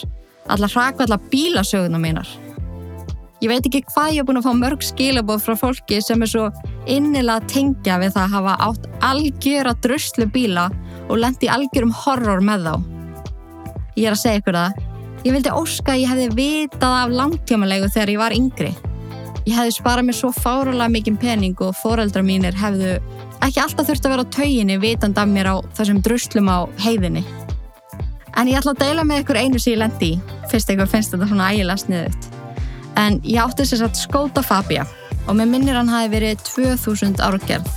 Alla 0.52 0.68
hrakvalla 0.68 1.18
bílasögurnar 1.32 2.04
mínar. 2.04 2.30
Ég 3.42 3.50
veit 3.50 3.66
ekki 3.66 3.80
hvað 3.90 4.12
ég 4.14 4.22
er 4.22 4.26
búin 4.28 4.38
að 4.38 4.46
fá 4.46 4.54
mörg 4.54 4.84
skilabóð 4.86 5.40
frá 5.42 5.56
fólki 5.58 5.98
sem 6.06 6.22
er 6.22 6.30
svo 6.30 6.44
innilega 6.86 7.42
tengja 7.50 7.96
við 7.98 8.12
það 8.14 8.26
að 8.28 8.34
hafa 8.36 8.52
átt 8.68 8.84
algjöra 9.08 9.72
druslu 9.82 10.28
bíla 10.30 10.68
og 11.08 11.22
lendi 11.24 11.50
algjörum 11.50 11.94
horror 12.04 12.44
með 12.46 12.68
þá. 12.68 12.76
Ég 13.98 14.06
er 14.06 14.14
að 14.14 14.22
segja 14.22 14.42
ykkur 14.44 14.58
það. 14.60 14.76
Ég 15.26 15.34
vildi 15.34 15.54
óska 15.58 15.96
að 15.96 16.04
ég 16.04 16.12
hefði 16.12 16.28
vitað 16.38 16.94
af 17.00 17.16
langtímanlegu 17.18 17.90
þegar 17.96 18.12
ég 18.14 18.22
var 18.22 18.36
yngri. 18.36 18.70
Ég 19.48 19.58
hefði 19.58 19.74
sparað 19.74 20.08
mér 20.12 20.18
svo 20.20 20.30
fárulega 20.36 20.94
mikinn 20.94 21.18
pening 21.22 21.64
og 21.66 21.74
foreldra 21.80 22.22
mínir 22.26 22.60
hefðu 22.62 22.92
ekki 23.42 23.64
alltaf 23.64 23.90
þurft 23.90 24.06
að 24.06 24.14
vera 24.14 24.28
á 24.30 24.34
tauginni 24.38 24.78
vitand 24.84 25.18
af 25.18 25.32
mér 25.32 25.50
á 25.50 25.56
þessum 25.80 26.04
druslum 26.06 26.46
á 26.46 26.70
heiðinni. 26.86 27.26
En 28.38 28.54
ég 28.54 28.62
ætla 28.62 28.76
að 28.78 28.86
deila 28.86 29.08
með 29.08 29.26
ykkur 29.26 29.42
einu 29.42 29.58
sem 29.58 29.74
ég 29.74 29.82
lendi 29.82 30.12
í, 30.14 30.22
fyrst 30.54 30.70
ykkur 30.70 30.94
finnst 30.94 31.18
þetta 31.18 31.32
svona 31.34 31.50
ægilega 31.50 31.82
sniðut. 31.82 32.41
En 33.00 33.20
ég 33.24 33.40
átti 33.42 33.66
þess 33.66 33.86
að 33.86 34.02
skóta 34.02 34.44
Fabia 34.44 34.86
og 35.28 35.38
með 35.38 35.54
minnir 35.54 35.78
hann 35.78 35.92
hafi 35.92 36.12
verið 36.16 36.44
2000 36.50 37.22
árgerð. 37.24 37.70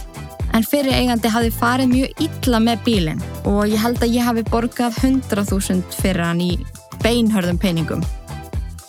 En 0.54 0.62
fyrir 0.62 0.94
eigandi 0.94 1.30
hafi 1.34 1.50
farið 1.50 1.90
mjög 1.90 2.20
illa 2.26 2.60
með 2.62 2.82
bílinn 2.86 3.22
og 3.50 3.64
ég 3.66 3.80
held 3.82 4.02
að 4.02 4.14
ég 4.14 4.26
hafi 4.26 4.44
borgað 4.50 5.00
100.000 5.02 5.82
fyrir 5.98 6.22
hann 6.22 6.42
í 6.42 6.52
beinhörðum 7.02 7.58
peningum. 7.60 8.04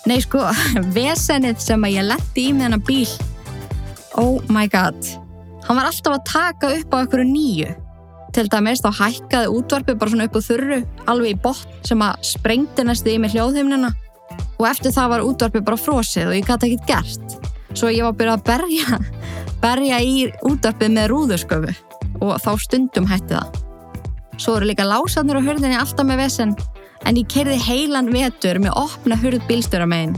Nei 0.05 0.19
sko, 0.21 0.43
vesenið 0.97 1.63
sem 1.65 1.87
að 1.87 1.97
ég 1.97 2.09
letti 2.11 2.49
í 2.49 2.53
með 2.53 2.69
hann 2.69 2.85
bíl. 2.85 3.07
Oh 4.21 4.37
my 4.53 4.69
god. 4.71 4.99
Hann 5.65 5.79
var 5.79 5.89
alltaf 5.89 6.19
að 6.19 6.27
taka 6.29 6.71
upp 6.77 6.93
á 6.93 6.97
einhverju 7.01 7.25
nýju. 7.31 7.73
Til 8.35 8.45
dæmis 8.51 8.83
þá 8.83 8.91
hækkaði 8.99 9.51
útvarpi 9.55 9.95
bara 9.97 10.11
svona 10.11 10.27
upp 10.27 10.37
á 10.37 10.41
þurru, 10.45 10.79
alveg 11.09 11.33
í 11.33 11.39
botn 11.41 11.77
sem 11.87 12.01
að 12.03 12.25
sprengti 12.29 12.83
næstu 12.85 13.13
í 13.13 13.19
mig 13.23 13.33
hljóðhimnina. 13.33 13.89
Og 14.59 14.67
eftir 14.69 14.93
það 14.95 15.11
var 15.11 15.25
útvarpi 15.25 15.63
bara 15.65 15.79
frosið 15.79 16.31
og 16.31 16.37
ég 16.37 16.47
gæti 16.47 16.71
ekkert 16.71 16.87
gert. 16.91 17.51
Svo 17.75 17.91
ég 17.91 18.05
var 18.05 18.13
að 18.13 18.19
byrja 18.21 18.35
að 18.37 18.45
berja, 18.47 18.99
berja 19.63 19.99
í 19.99 20.15
útvarpið 20.47 20.93
með 20.95 21.09
rúðursköfu 21.11 21.73
og 22.23 22.37
þá 22.39 22.51
stundum 22.63 23.09
hætti 23.09 23.35
það. 23.35 23.59
Svo 24.39 24.57
eru 24.57 24.69
líka 24.69 24.87
lásarnir 24.87 25.39
og 25.39 25.47
hörðinni 25.47 25.77
alltaf 25.79 26.07
með 26.07 26.23
vesen 26.23 26.55
en 27.05 27.19
ég 27.19 27.27
kerði 27.31 27.57
heilan 27.61 28.11
vetur 28.13 28.59
með 28.63 28.79
opna 28.79 29.17
hurð 29.19 29.43
bílstöra 29.49 29.87
meginn. 29.89 30.15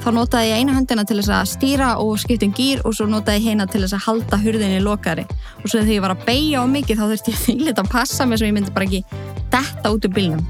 Þá 0.00 0.08
notaði 0.16 0.48
ég 0.48 0.62
eina 0.62 0.72
höndina 0.72 1.04
til 1.04 1.18
þess 1.18 1.32
að 1.36 1.48
stýra 1.50 1.88
og 2.00 2.14
skipta 2.22 2.46
um 2.48 2.54
gýr 2.56 2.80
og 2.88 2.94
svo 2.96 3.04
notaði 3.08 3.42
ég 3.42 3.50
heina 3.50 3.66
til 3.68 3.82
þess 3.82 3.98
að 3.98 4.06
halda 4.06 4.38
hurðinni 4.40 4.78
lokari. 4.80 5.26
Og 5.60 5.66
svo 5.66 5.82
þegar 5.82 5.92
ég 5.92 6.04
var 6.06 6.14
að 6.14 6.24
beigja 6.28 6.62
á 6.64 6.72
mikið 6.72 7.02
þá 7.02 7.04
þurfti 7.10 7.34
ég 7.34 7.42
þýrleitt 7.46 7.82
að 7.84 7.90
passa 7.92 8.28
mig 8.28 8.40
svo 8.40 8.48
ég 8.48 8.56
myndi 8.56 8.76
bara 8.76 8.88
ekki 8.88 9.02
detta 9.52 9.92
út 9.92 10.08
úr 10.08 10.16
bílnum. 10.16 10.46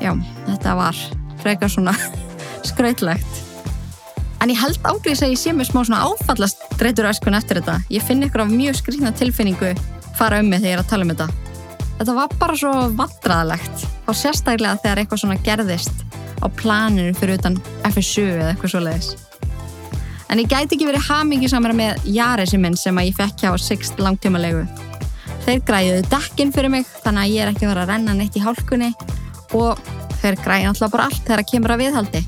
Já, 0.00 0.14
þetta 0.46 0.76
var 0.78 1.02
frekar 1.42 1.72
svona 1.72 1.94
skrautlegt. 2.70 3.46
En 4.40 4.48
ég 4.48 4.60
held 4.60 4.80
ágrís 4.88 5.20
að 5.20 5.34
ég 5.34 5.40
sé 5.40 5.52
mér 5.52 5.68
smá 5.68 5.82
svona 5.84 6.04
áfallast 6.08 6.62
dreytur 6.80 7.10
öskun 7.10 7.36
eftir 7.36 7.60
þetta. 7.60 7.80
Ég 7.92 8.04
finn 8.04 8.24
ykkur 8.24 8.46
af 8.46 8.52
mjög 8.52 8.78
skrifna 8.80 9.12
tilfinningu 9.12 9.74
fara 10.16 10.40
um 10.40 10.48
mig 10.48 10.62
þegar 10.62 10.70
ég 10.70 10.78
er 10.78 10.84
að 10.84 10.92
tala 10.92 11.06
um 11.06 11.12
þetta. 11.12 11.28
Þetta 12.00 12.14
var 12.16 12.36
bara 12.40 12.56
svo 12.56 12.70
vandraðalegt 12.96 13.82
og 14.08 14.16
sérstaklega 14.16 14.80
þegar 14.80 15.02
eitthvað 15.02 15.22
svona 15.24 15.42
gerðist 15.44 16.06
á 16.40 16.48
planinu 16.48 17.12
fyrir 17.18 17.36
utan 17.36 17.58
FSU 17.90 18.24
eða 18.24 18.54
eitthvað 18.54 18.72
svo 18.72 18.80
leiðis. 18.86 19.10
En 20.30 20.40
ég 20.40 20.48
gæti 20.48 20.76
ekki 20.76 20.86
verið 20.88 21.08
hamingisamara 21.10 21.76
með 21.76 22.04
Jaresi 22.14 22.58
minn 22.62 22.78
sem 22.78 22.96
að 22.96 23.10
ég 23.10 23.18
fekk 23.18 23.44
hjá 23.44 23.52
Sixt 23.60 24.00
langtímalegu. 24.00 24.62
Þeir 25.44 25.64
græðuðu 25.68 26.04
dekkin 26.12 26.52
fyrir 26.54 26.72
mig 26.72 26.88
þannig 27.04 27.26
að 27.26 27.34
ég 27.34 27.44
er 27.44 27.52
ekki 27.52 27.66
verið 27.68 27.82
að 27.84 27.92
renna 27.92 28.14
neitt 28.16 28.36
í 28.38 28.44
hálkunni 28.44 28.92
og 29.58 29.80
þeir 30.20 30.38
græði 30.44 30.70
alltaf 30.70 30.92
bara 30.92 31.08
allt 31.08 31.22
þegar 31.24 31.42
það 31.42 31.50
kemur 31.52 31.74
að 31.74 31.82
viðhaldi. 31.84 32.22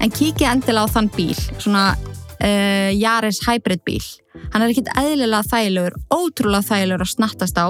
En 0.00 0.14
kíkið 0.16 0.48
endilega 0.48 0.88
á 0.88 0.94
þann 0.94 1.10
bíl, 1.16 1.40
svona 1.60 1.84
uh, 1.96 2.90
Jares 2.96 3.42
hybrid 3.46 3.84
bíl. 3.86 4.02
Hann 4.52 4.64
er 4.64 4.72
ekkit 4.72 4.90
eðlilega 4.96 5.46
þægilegur, 5.50 5.98
ótrúlega 6.14 6.68
þægilegur 6.70 7.04
að 7.04 7.12
snattast 7.14 7.60
á 7.60 7.68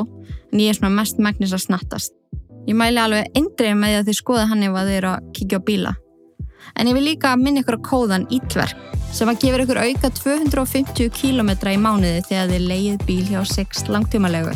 en 0.51 0.63
ég 0.63 0.71
er 0.71 0.79
svona 0.79 0.95
mest 0.95 1.19
megnis 1.23 1.55
að 1.55 1.65
snattast. 1.67 2.15
Ég 2.69 2.77
mæli 2.77 3.01
alveg 3.01 3.31
eindrið 3.39 3.77
með 3.79 3.93
því 3.93 3.99
að 3.99 4.09
þið 4.09 4.19
skoða 4.21 4.47
hann 4.51 4.65
ef 4.67 4.77
þið 4.77 4.97
eru 4.99 5.11
að 5.11 5.29
kíkja 5.37 5.61
á 5.61 5.67
bíla. 5.67 5.93
En 6.77 6.91
ég 6.91 6.97
vil 6.97 7.07
líka 7.07 7.33
minna 7.41 7.63
ykkur 7.63 7.81
á 7.81 7.87
kóðan 7.89 8.27
Ítverk 8.31 8.77
sem 9.17 9.31
að 9.31 9.41
gefur 9.43 9.65
ykkur 9.65 9.81
auka 9.81 10.11
250 10.21 11.11
km 11.17 11.51
í 11.73 11.79
mánuði 11.81 12.21
þegar 12.29 12.53
þið 12.53 12.67
leið 12.71 13.07
bíl 13.09 13.25
hjá 13.27 13.41
Sixt 13.49 13.91
langtímalegu. 13.91 14.55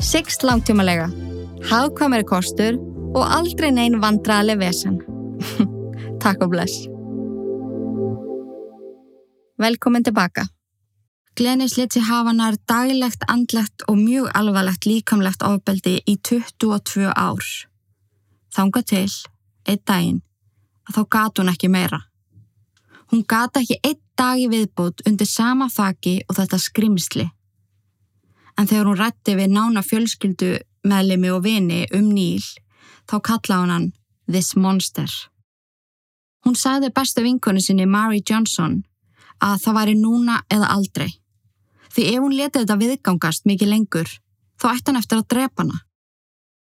Sixt 0.00 0.46
langtímalega. 0.46 1.10
Hagkvæmari 1.68 2.24
kostur 2.28 2.78
og 3.14 3.22
aldrei 3.38 3.70
neinn 3.74 4.00
vandraðlega 4.02 4.60
vesen. 4.60 4.98
Takk 6.22 6.44
og 6.46 6.52
bless. 6.54 6.84
Velkomin 9.60 10.04
tilbaka. 10.04 10.48
Glenis 11.34 11.76
let 11.78 11.94
sér 11.94 12.06
hafa 12.06 12.32
nær 12.34 12.54
daglegt, 12.70 13.24
andlegt 13.28 13.82
og 13.90 13.98
mjög 13.98 14.28
alvarlegt 14.38 14.86
líkamlegt 14.86 15.42
ofbeldi 15.42 15.96
í 16.06 16.16
22 16.22 17.10
ár. 17.10 17.46
Þánga 18.54 18.82
til, 18.86 19.10
einn 19.66 19.82
daginn, 19.86 20.20
að 20.86 20.98
þá 20.98 21.02
gat 21.16 21.40
hún 21.42 21.50
ekki 21.50 21.70
meira. 21.70 22.00
Hún 23.10 23.24
gata 23.26 23.62
ekki 23.62 23.80
einn 23.82 23.98
dag 24.18 24.38
í 24.38 24.46
viðbútt 24.50 25.02
undir 25.08 25.26
sama 25.26 25.66
þaki 25.70 26.20
og 26.28 26.38
þetta 26.38 26.60
skrimsli. 26.62 27.26
En 28.54 28.70
þegar 28.70 28.90
hún 28.90 29.00
rætti 29.00 29.34
við 29.34 29.50
nána 29.56 29.82
fjölskyldu 29.82 30.52
meðlemi 30.86 31.32
og 31.34 31.42
vini 31.42 31.80
um 31.94 32.12
Níl, 32.14 32.42
þá 33.10 33.16
kalla 33.28 33.60
hún 33.60 33.72
hann 33.74 33.92
This 34.30 34.54
Monster. 34.56 35.08
Hún 36.44 36.56
sagði 36.56 36.92
bestu 36.92 37.24
vinkonu 37.24 37.60
sinni 37.60 37.86
Mary 37.88 38.20
Johnson 38.20 38.82
að 39.44 39.60
það 39.64 39.76
væri 39.78 39.94
núna 40.00 40.40
eða 40.52 40.70
aldrei. 40.76 41.10
Því 41.94 42.06
ef 42.10 42.22
hún 42.24 42.36
letið 42.36 42.64
þetta 42.64 42.78
viðgangast 42.80 43.44
mikið 43.48 43.70
lengur, 43.70 44.08
þá 44.60 44.66
ætti 44.72 44.90
hann 44.90 45.00
eftir 45.00 45.20
að 45.20 45.28
drepa 45.32 45.62
hana. 45.62 45.78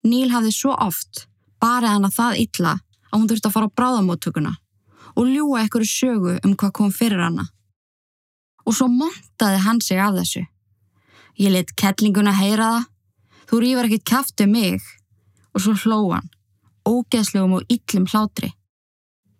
Níl 0.06 0.30
hafði 0.32 0.51
svo 0.54 0.75
oft 0.75 1.25
barið 1.63 1.96
hana 1.96 2.12
það 2.13 2.42
illa 2.44 2.74
að 3.10 3.18
hún 3.18 3.30
þurfti 3.32 3.50
að 3.50 3.56
fara 3.56 3.70
á 3.72 3.75
bráðamóttökuna 3.80 4.54
og 5.15 5.30
ljúa 5.32 5.62
einhverju 5.63 5.89
sögu 5.89 6.36
um 6.44 6.54
hvað 6.54 6.75
kom 6.77 6.92
fyrir 6.94 7.24
hana. 7.24 7.48
Og 8.65 8.75
svo 8.75 8.88
montaði 8.92 9.62
hann 9.63 9.82
sig 9.82 10.00
af 10.01 10.15
þessu. 10.18 10.44
Ég 11.39 11.51
let 11.51 11.74
kettlinguna 11.77 12.34
heyra 12.36 12.70
það, 12.75 12.86
þú 13.50 13.62
rýfar 13.62 13.89
ekkit 13.89 14.08
kæftu 14.12 14.48
mig 14.50 14.86
og 15.56 15.64
svo 15.64 15.74
hlóan, 15.86 16.28
ógeðslegum 16.86 17.56
og 17.58 17.72
yllum 17.72 18.06
hlátri. 18.12 18.52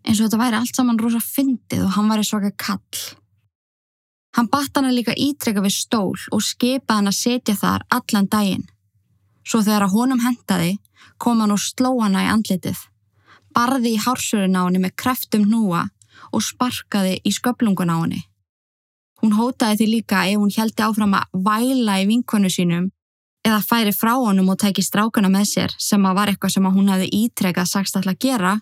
Eins 0.06 0.20
og 0.20 0.28
þetta 0.28 0.42
væri 0.42 0.60
allt 0.60 0.78
saman 0.78 1.00
rosa 1.02 1.20
fyndið 1.22 1.86
og 1.88 1.94
hann 1.98 2.10
væri 2.12 2.26
svaka 2.26 2.52
kall. 2.62 3.04
Hann 4.36 4.50
batt 4.52 4.76
hana 4.78 4.92
líka 4.94 5.16
ítreka 5.16 5.64
við 5.64 5.76
stól 5.76 6.18
og 6.32 6.44
skipaði 6.44 7.00
hann 7.00 7.12
að 7.12 7.20
setja 7.20 7.56
þar 7.60 7.86
allan 7.98 8.30
daginn. 8.32 8.66
Svo 9.46 9.62
þegar 9.64 9.88
að 9.88 9.96
honum 9.96 10.24
hendaði 10.24 10.76
kom 11.22 11.42
hann 11.42 11.54
og 11.56 11.62
sló 11.62 11.94
hana 12.02 12.26
í 12.26 12.32
andlitið, 12.32 12.78
barði 13.56 13.96
í 13.96 14.02
hársurinn 14.02 14.58
á 14.58 14.66
henni 14.66 14.82
með 14.84 14.96
kreftum 15.02 15.46
núa 15.50 15.86
og 16.32 16.44
sparkaði 16.44 17.20
í 17.24 17.34
sköplungun 17.36 17.94
á 17.94 17.98
henni. 18.02 18.24
Hún 19.22 19.36
hótaði 19.38 19.80
því 19.80 19.88
líka 19.92 20.26
ef 20.30 20.42
hún 20.42 20.54
heldi 20.54 20.84
áfram 20.84 21.16
að 21.18 21.40
væla 21.48 22.02
í 22.04 22.08
vinkonu 22.10 22.52
sínum 22.52 22.92
eða 23.46 23.62
færi 23.62 23.94
frá 23.94 24.16
honum 24.18 24.50
og 24.50 24.60
tæki 24.62 24.84
strákana 24.84 25.30
með 25.30 25.48
sér 25.52 25.74
sem 25.82 26.06
að 26.06 26.18
var 26.18 26.32
eitthvað 26.32 26.56
sem 26.56 26.66
að 26.66 26.78
hún 26.80 26.92
hefði 26.92 27.10
ítrekað 27.20 27.70
sagst 27.70 27.98
alltaf 27.98 28.16
að 28.16 28.22
gera, 28.26 28.54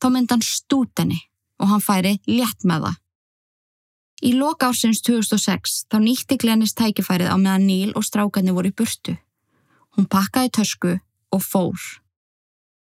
þá 0.00 0.06
myndi 0.12 0.34
hann 0.34 0.44
stút 0.44 1.02
henni 1.02 1.20
og 1.60 1.70
hann 1.70 1.84
færi 1.84 2.14
létt 2.28 2.64
með 2.64 2.88
það. 2.88 3.00
Í 4.24 4.30
loka 4.38 4.70
ársins 4.70 5.02
2006 5.04 5.74
þá 5.92 5.96
nýtti 6.00 6.38
Glennis 6.40 6.72
tækifærið 6.78 7.28
á 7.28 7.36
meðan 7.36 7.66
Níl 7.68 7.92
og 7.92 8.06
strákarnir 8.06 8.56
voru 8.56 8.70
í 8.72 8.76
burtu. 8.76 9.18
Hún 9.94 10.08
pakkaði 10.08 10.52
tösku 10.56 10.94
og 11.34 11.42
fór. 11.44 11.82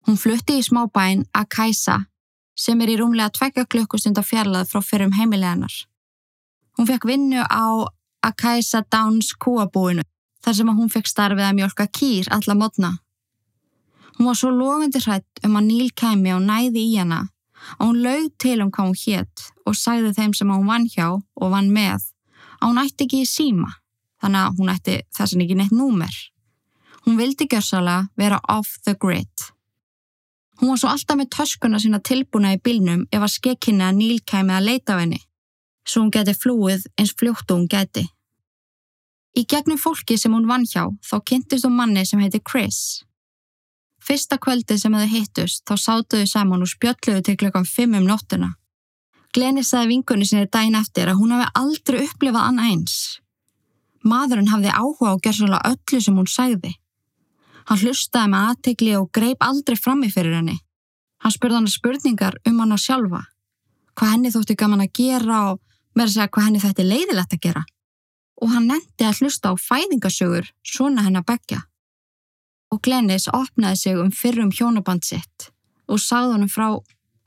Hún 0.07 0.17
flutti 0.17 0.57
í 0.57 0.65
smábæin 0.65 1.27
Akaisa 1.37 2.07
sem 2.57 2.81
er 2.81 2.95
í 2.95 2.97
rúmlega 2.97 3.35
tvekja 3.37 3.67
klukkustund 3.69 4.17
af 4.17 4.31
fjarlað 4.31 4.71
frá 4.71 4.81
fyrrum 4.81 5.13
heimileganar. 5.19 5.75
Hún 6.79 6.89
fekk 6.89 7.05
vinnu 7.11 7.45
á 7.45 7.85
Akaisa 8.25 8.81
Downs 8.89 9.35
kúabúinu 9.37 10.07
þar 10.47 10.55
sem 10.55 10.69
hún 10.79 10.93
fekk 10.93 11.11
starfið 11.11 11.49
að 11.49 11.57
mjölka 11.59 11.89
kýr 11.91 12.29
alla 12.31 12.55
modna. 12.55 12.93
Hún 14.17 14.29
var 14.31 14.37
svo 14.39 14.53
lofindi 14.55 15.01
hrætt 15.03 15.43
um 15.45 15.59
að 15.59 15.67
Níl 15.67 15.89
kemi 15.99 16.31
og 16.33 16.45
næði 16.47 16.85
í 16.87 16.93
hana 17.01 17.25
og 17.81 17.89
hún 17.89 17.99
laug 18.05 18.31
til 18.39 18.61
um 18.63 18.71
hvað 18.71 18.93
hún 18.93 19.01
hétt 19.01 19.49
og 19.67 19.75
sagði 19.75 20.13
þeim 20.15 20.37
sem 20.39 20.53
hún 20.55 20.69
vann 20.71 20.87
hjá 20.87 21.09
og 21.11 21.51
vann 21.51 21.73
með 21.75 22.07
að 22.61 22.69
hún 22.69 22.81
ætti 22.85 23.09
ekki 23.09 23.25
í 23.25 23.29
síma, 23.29 23.73
þannig 24.23 24.45
að 24.45 24.61
hún 24.61 24.73
ætti 24.73 24.97
þess 25.17 25.35
að 25.35 25.45
ekki 25.45 25.59
neitt 25.59 25.75
númer. 25.75 26.15
Hún 27.05 27.19
vildi 27.19 27.49
gjörsala 27.51 27.97
vera 28.17 28.39
off 28.49 28.79
the 28.87 28.95
grid. 28.95 29.51
Hún 30.61 30.73
var 30.73 30.81
svo 30.81 30.93
alltaf 30.95 31.19
með 31.19 31.33
töskuna 31.37 31.81
sína 31.83 32.01
tilbúna 32.01 32.55
í 32.55 32.63
bylnum 32.63 33.05
ef 33.11 33.21
að 33.21 33.35
skekkinni 33.35 33.85
að 33.85 33.99
Níl 33.99 34.21
kæmi 34.25 34.55
að 34.57 34.69
leita 34.71 34.95
af 34.95 35.03
henni, 35.03 35.21
svo 35.85 36.07
hún 36.07 36.15
geti 36.15 36.39
flúið 36.39 36.87
eins 36.97 37.13
fljóttu 37.19 37.59
hún 37.59 37.69
geti. 37.69 38.07
Í 39.37 39.45
gegnum 39.45 39.77
fólki 39.77 40.17
sem 40.17 40.33
hún 40.33 40.49
vann 40.49 40.65
hjá 40.65 40.87
þá 41.05 41.17
kynntist 41.29 41.67
hún 41.69 41.77
manni 41.77 42.07
sem 42.09 42.21
heiti 42.25 42.41
Chris. 42.41 43.03
Fyrsta 44.01 44.39
kvöldi 44.41 44.79
sem 44.81 44.95
þau 44.95 45.09
hittust 45.11 45.65
þá 45.69 45.75
sátuðu 45.83 46.29
saman 46.31 46.65
og 46.65 46.71
spjöldluðu 46.71 47.25
til 47.27 47.37
klokkan 47.43 47.69
5 47.69 47.99
um 47.99 48.09
nóttuna. 48.09 48.55
Gleni 49.37 49.65
sagði 49.67 49.91
vingunni 49.93 50.25
sinni 50.25 50.49
dæin 50.49 50.79
eftir 50.79 51.11
að 51.11 51.21
hún 51.21 51.35
hafi 51.35 51.51
aldrei 51.61 52.07
upplifað 52.07 52.49
annað 52.49 52.71
eins. 52.71 52.97
Maðurinn 54.07 54.49
hafði 54.49 54.73
áhuga 54.73 55.13
á 55.13 55.23
gerðsala 55.27 55.61
öllu 55.69 56.01
sem 56.01 56.17
hún 56.17 56.31
sagði. 56.31 56.73
Hann 57.67 57.83
hlustaði 57.83 58.33
með 58.33 58.49
aðtegli 58.53 58.97
og 58.97 59.11
greip 59.13 59.43
aldrei 59.45 59.77
frammi 59.77 60.09
fyrir 60.15 60.39
henni. 60.39 60.57
Hann 61.21 61.35
spurði 61.35 61.59
hann 61.59 61.73
spurningar 61.73 62.39
um 62.47 62.61
hana 62.63 62.79
sjálfa. 62.81 63.25
Hvað 63.99 64.13
henni 64.15 64.33
þótti 64.33 64.57
gaman 64.57 64.87
að 64.87 64.93
gera 64.97 65.41
og 65.51 65.61
með 65.97 66.07
að 66.07 66.13
segja 66.15 66.31
hvað 66.31 66.47
henni 66.47 66.63
þætti 66.63 66.87
leiðilegt 66.87 67.37
að 67.37 67.43
gera. 67.49 67.65
Og 68.43 68.53
hann 68.53 68.69
nefndi 68.69 69.07
að 69.07 69.23
hlusta 69.23 69.53
á 69.53 69.55
fæðingasögur 69.57 70.51
svona 70.67 71.07
henn 71.07 71.21
að 71.21 71.29
begja. 71.33 71.61
Og 72.73 72.83
Glennis 72.85 73.29
opnaði 73.33 73.81
sig 73.81 74.01
um 74.01 74.13
fyrrum 74.13 74.53
hjónaband 74.53 75.07
sitt 75.07 75.51
og 75.87 76.03
sagði 76.03 76.35
hann 76.35 76.51
frá 76.51 76.69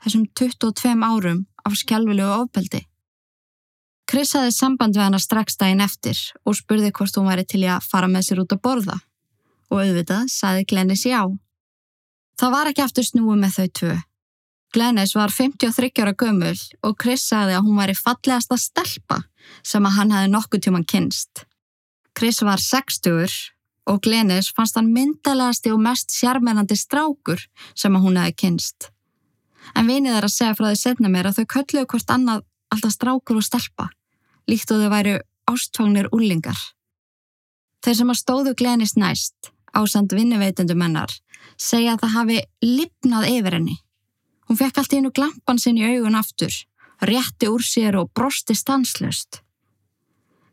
þessum 0.04 0.26
22 0.36 1.00
árum 1.04 1.44
af 1.64 1.76
skjálfilegu 1.80 2.32
ofbeldi. 2.44 2.84
Chris 4.10 4.34
hafði 4.34 4.52
samband 4.54 4.96
við 4.96 5.06
hana 5.06 5.20
strax 5.22 5.54
daginn 5.60 5.84
eftir 5.84 6.18
og 6.42 6.56
spurði 6.58 6.90
hvort 6.90 7.16
hún 7.16 7.28
væri 7.30 7.44
til 7.46 7.62
að 7.62 7.86
fara 7.86 8.08
með 8.10 8.26
sér 8.26 8.42
út 8.42 8.54
að 8.56 8.62
borða. 8.64 8.96
Og 9.70 9.84
auðvitað 9.84 10.30
saði 10.32 10.66
Glennis 10.66 11.04
já. 11.06 11.22
Það 12.40 12.54
var 12.56 12.70
ekki 12.70 12.82
aftur 12.82 13.06
snúið 13.06 13.38
með 13.38 13.56
þau 13.56 13.68
tvö. 13.78 13.92
Glennis 14.74 15.14
var 15.18 15.32
53 15.34 15.90
ára 16.02 16.14
gömul 16.14 16.58
og 16.86 16.96
Chris 17.02 17.24
sagði 17.26 17.56
að 17.58 17.64
hún 17.66 17.80
væri 17.80 17.96
fallegasta 17.98 18.58
stelpa 18.60 19.22
sem 19.66 19.86
að 19.86 19.96
hann 19.96 20.14
hefði 20.14 20.32
nokkuð 20.34 20.62
tjóman 20.66 20.86
kynst. 20.86 21.44
Chris 22.14 22.42
var 22.46 22.62
60 22.62 23.34
og 23.90 24.02
Glennis 24.04 24.52
fannst 24.54 24.78
hann 24.78 24.92
myndalegasti 24.94 25.72
og 25.74 25.82
mest 25.82 26.14
sjarmennandi 26.14 26.78
strákur 26.78 27.42
sem 27.74 27.96
að 27.96 28.06
hún 28.06 28.20
hefði 28.20 28.36
kynst. 28.44 28.90
En 29.74 29.90
vinið 29.90 30.18
er 30.18 30.26
að 30.26 30.36
segja 30.36 30.54
frá 30.58 30.70
því 30.70 30.78
setna 30.78 31.10
mér 31.10 31.30
að 31.30 31.40
þau 31.40 31.50
kölluðu 31.56 31.90
hvort 31.90 32.14
annað 32.14 32.46
alltaf 32.70 32.94
strákur 32.94 33.40
og 33.40 33.46
stelpa 33.46 33.90
líkt 34.50 34.70
og 34.74 34.82
þau 34.82 34.90
væru 34.92 35.16
ástfangnir 35.50 36.10
úrlingar. 36.14 36.58
Þeir 37.84 37.96
sem 38.00 38.12
að 38.12 38.20
stóðu 38.20 38.54
glenis 38.58 38.96
næst, 38.98 39.52
ásand 39.74 40.12
vinnuveitendum 40.14 40.82
hennar, 40.84 41.12
segja 41.56 41.94
að 41.94 42.04
það 42.04 42.16
hafi 42.16 42.40
lipnað 42.64 43.28
yfir 43.30 43.56
henni. 43.56 43.76
Hún 44.50 44.58
fekk 44.58 44.80
allt 44.80 44.94
í 44.96 44.98
hennu 44.98 45.12
glampan 45.14 45.60
sinn 45.62 45.76
í 45.78 45.84
augun 45.86 46.18
aftur, 46.18 46.50
rétti 47.06 47.46
úr 47.46 47.62
sér 47.62 47.94
og 48.00 48.08
brosti 48.10 48.56
stanslust. 48.58 49.44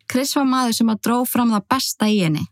Chris 0.05 0.35
var 0.37 0.45
maður 0.45 0.75
sem 0.77 0.91
að 0.93 0.99
dró 1.07 1.15
fram 1.25 1.49
það 1.55 1.65
besta 1.73 2.09
í 2.13 2.19
henni, 2.21 2.43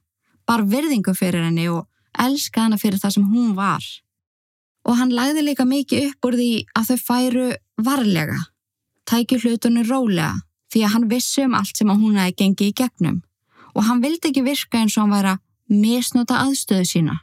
bar 0.49 0.65
virðingu 0.65 1.13
fyrir 1.13 1.45
henni 1.45 1.67
og 1.69 1.85
elska 2.17 2.65
hana 2.65 2.79
fyrir 2.81 2.97
það 2.97 3.13
sem 3.13 3.27
hún 3.29 3.53
var. 3.59 3.85
Og 4.89 4.97
hann 4.97 5.13
lagði 5.13 5.43
líka 5.45 5.67
mikið 5.69 6.07
upp 6.09 6.27
úr 6.31 6.39
því 6.39 6.49
að 6.73 6.89
þau 6.89 7.05
færu 7.11 7.45
varlega, 7.77 8.39
tæki 9.05 9.37
hlutunni 9.43 9.85
rólega 9.85 10.33
því 10.73 10.81
að 10.81 10.93
hann 10.95 11.07
vissi 11.13 11.45
um 11.45 11.53
allt 11.61 11.77
sem 11.77 11.93
að 11.93 12.01
hún 12.01 12.17
hefði 12.23 12.37
gengið 12.41 12.71
í 12.71 12.75
gegnum 12.81 13.21
og 13.75 13.85
hann 13.85 14.01
vildi 14.01 14.31
ekki 14.31 14.47
virka 14.49 14.81
eins 14.81 14.97
og 14.97 15.05
hann 15.05 15.13
væri 15.13 15.35
að 15.35 15.77
misnota 15.77 16.41
aðstöðu 16.41 16.89
sína. 16.89 17.21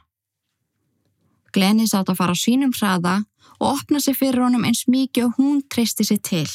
Glenni 1.53 1.91
sátt 1.91 2.07
að 2.07 2.21
fara 2.23 2.39
sínum 2.39 2.71
hraða 2.71 3.19
og 3.59 3.75
opna 3.75 3.99
sig 3.99 4.17
fyrir 4.17 4.43
honum 4.43 4.65
eins 4.67 4.85
mikið 4.87 5.27
og 5.27 5.39
hún 5.39 5.61
treysti 5.69 6.05
sig 6.07 6.21
til, 6.23 6.49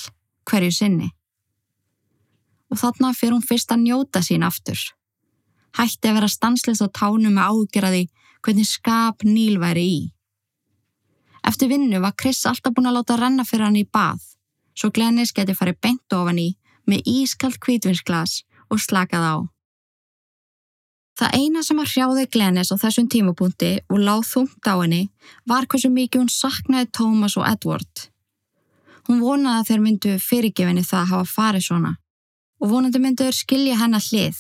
hverju 0.49 0.73
sinni. 0.75 1.11
Og 2.69 2.81
þarna 2.81 3.15
fyrir 3.17 3.37
hún 3.37 3.47
fyrst 3.49 3.73
að 3.73 3.85
njóta 3.87 4.23
sín 4.25 4.45
aftur. 4.47 4.79
Hætti 5.79 6.11
að 6.11 6.19
vera 6.19 6.29
stanslist 6.29 6.85
á 6.85 6.89
tánum 6.89 7.37
með 7.37 7.53
ágjörði 7.53 8.05
hvernig 8.43 8.69
skap 8.69 9.25
Níl 9.25 9.59
væri 9.61 9.85
í. 9.85 10.01
Eftir 11.49 11.71
vinnu 11.71 12.01
var 12.03 12.17
Chris 12.19 12.45
alltaf 12.47 12.75
búin 12.75 12.91
að 12.91 12.99
láta 12.99 13.17
renna 13.17 13.45
fyrir 13.47 13.69
hann 13.69 13.79
í 13.79 13.87
bað, 13.87 14.21
svo 14.77 14.91
Glennis 14.95 15.33
geti 15.33 15.55
farið 15.57 15.81
beint 15.85 16.17
ofan 16.17 16.41
í 16.43 16.49
með 16.89 17.09
ískalt 17.09 17.61
kvítvinsglas 17.63 18.43
og 18.69 18.83
slakað 18.83 19.25
á. 19.25 19.37
Það 21.19 21.35
eina 21.35 21.65
sem 21.67 21.81
að 21.83 21.89
hrjáði 21.93 22.27
Glennis 22.31 22.69
á 22.71 22.77
þessum 22.79 23.09
tímapunkti 23.11 23.73
og 23.91 24.03
láð 24.07 24.21
þungt 24.29 24.69
á 24.71 24.75
henni 24.79 25.01
var 25.51 25.67
hversu 25.67 25.91
mikið 25.91 26.23
hún 26.23 26.31
saknaði 26.31 26.91
Thomas 26.95 27.35
og 27.41 27.49
Edward. 27.49 28.05
Hún 29.09 29.25
vonaði 29.25 29.59
að 29.59 29.67
þeir 29.71 29.83
myndu 29.83 30.13
fyrirgefinni 30.23 30.85
það 30.87 31.01
að 31.01 31.11
hafa 31.15 31.33
farið 31.33 31.67
svona 31.67 31.97
og 32.59 32.71
vonandi 32.71 33.01
mynduður 33.03 33.35
skilja 33.35 33.81
hennar 33.81 34.05
hlið 34.05 34.39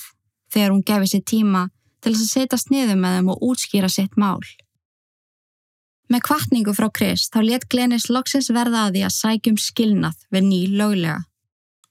þegar 0.55 0.73
hún 0.75 0.87
gefið 0.87 1.13
sér 1.13 1.25
tíma 1.33 1.65
til 1.99 2.13
þess 2.15 2.25
að 2.25 2.33
setja 2.33 2.61
sniðum 2.63 3.03
með 3.03 3.19
þeim 3.19 3.33
og 3.35 3.45
útskýra 3.49 3.91
sitt 3.91 4.15
mál. 4.21 4.43
Með 6.09 6.25
kvartningu 6.31 6.73
frá 6.77 6.89
Chris 6.95 7.27
þá 7.33 7.41
let 7.43 7.67
Glennis 7.69 8.07
loksins 8.09 8.53
verða 8.55 8.87
að 8.87 8.95
því 8.95 9.05
að 9.09 9.17
sækjum 9.17 9.59
skilnað 9.61 10.23
við 10.31 10.47
ný 10.47 10.63
löglega. 10.79 11.19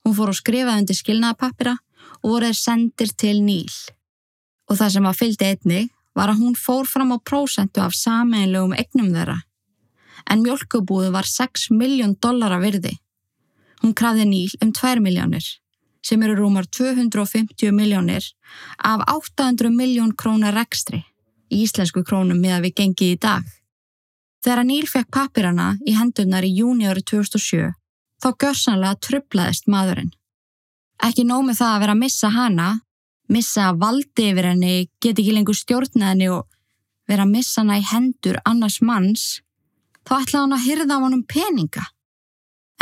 Hún 0.07 0.15
fór 0.15 0.31
að 0.31 0.39
skrifa 0.39 0.79
undir 0.79 0.97
skilnaðapappira 0.97 1.75
og 2.23 2.31
voru 2.31 2.49
þeir 2.49 2.59
sendir 2.63 3.13
til 3.19 3.37
Níl. 3.43 3.75
Og 4.67 4.79
það 4.79 4.93
sem 4.95 5.07
að 5.07 5.19
fylgdi 5.21 5.49
einni 5.51 5.81
var 6.17 6.31
að 6.31 6.41
hún 6.41 6.55
fór 6.57 6.87
fram 6.89 7.13
á 7.13 7.17
prósentu 7.21 7.83
af 7.83 7.95
sameinlegum 7.95 8.73
egnum 8.77 9.11
þeirra. 9.13 9.37
En 10.27 10.41
mjölkubúðu 10.43 11.11
var 11.13 11.29
6 11.29 11.69
miljón 11.71 12.17
dollara 12.21 12.57
virði. 12.59 12.97
Hún 13.83 13.93
krafði 13.93 14.25
Níl 14.25 14.55
um 14.63 14.73
2 14.73 14.97
miljónir, 15.05 15.45
sem 16.01 16.23
eru 16.25 16.35
rúmar 16.39 16.65
250 16.65 17.71
miljónir 17.71 18.25
af 18.77 19.03
800 19.13 19.69
miljón 19.69 20.15
krónar 20.17 20.57
rekstri, 20.57 21.03
í 21.53 21.61
íslensku 21.63 22.03
krónum 22.03 22.41
með 22.41 22.57
að 22.57 22.65
við 22.65 22.77
gengið 22.81 23.13
í 23.13 23.19
dag. 23.27 23.43
Þegar 24.43 24.65
Níl 24.65 24.87
fekk 24.89 25.11
pappirana 25.13 25.75
í 25.85 25.93
hendurnar 25.97 26.45
í 26.47 26.55
júni 26.57 26.89
árið 26.89 27.11
2007 27.13 27.73
þá 28.23 28.29
görsanlega 28.41 28.99
trublaðist 29.05 29.69
maðurinn. 29.69 30.13
Ekki 31.03 31.27
nómið 31.29 31.59
það 31.59 31.73
að 31.73 31.81
vera 31.83 31.93
að 31.93 32.01
missa 32.01 32.29
hana, 32.33 32.67
missa 33.31 33.71
valdi 33.75 34.31
yfir 34.31 34.51
henni, 34.51 34.87
get 35.03 35.19
ekki 35.19 35.35
lengur 35.35 35.57
stjórna 35.57 36.13
henni 36.13 36.29
og 36.31 36.47
vera 37.07 37.25
að 37.25 37.33
missa 37.35 37.61
hana 37.61 37.79
í 37.79 37.85
hendur 37.87 38.39
annars 38.47 38.79
manns, 38.81 39.27
þá 40.07 40.21
ætlaði 40.21 40.41
hann 40.43 40.57
að 40.57 40.65
hyrða 40.67 40.97
á 40.97 41.03
hann 41.03 41.17
um 41.17 41.23
peninga. 41.27 41.85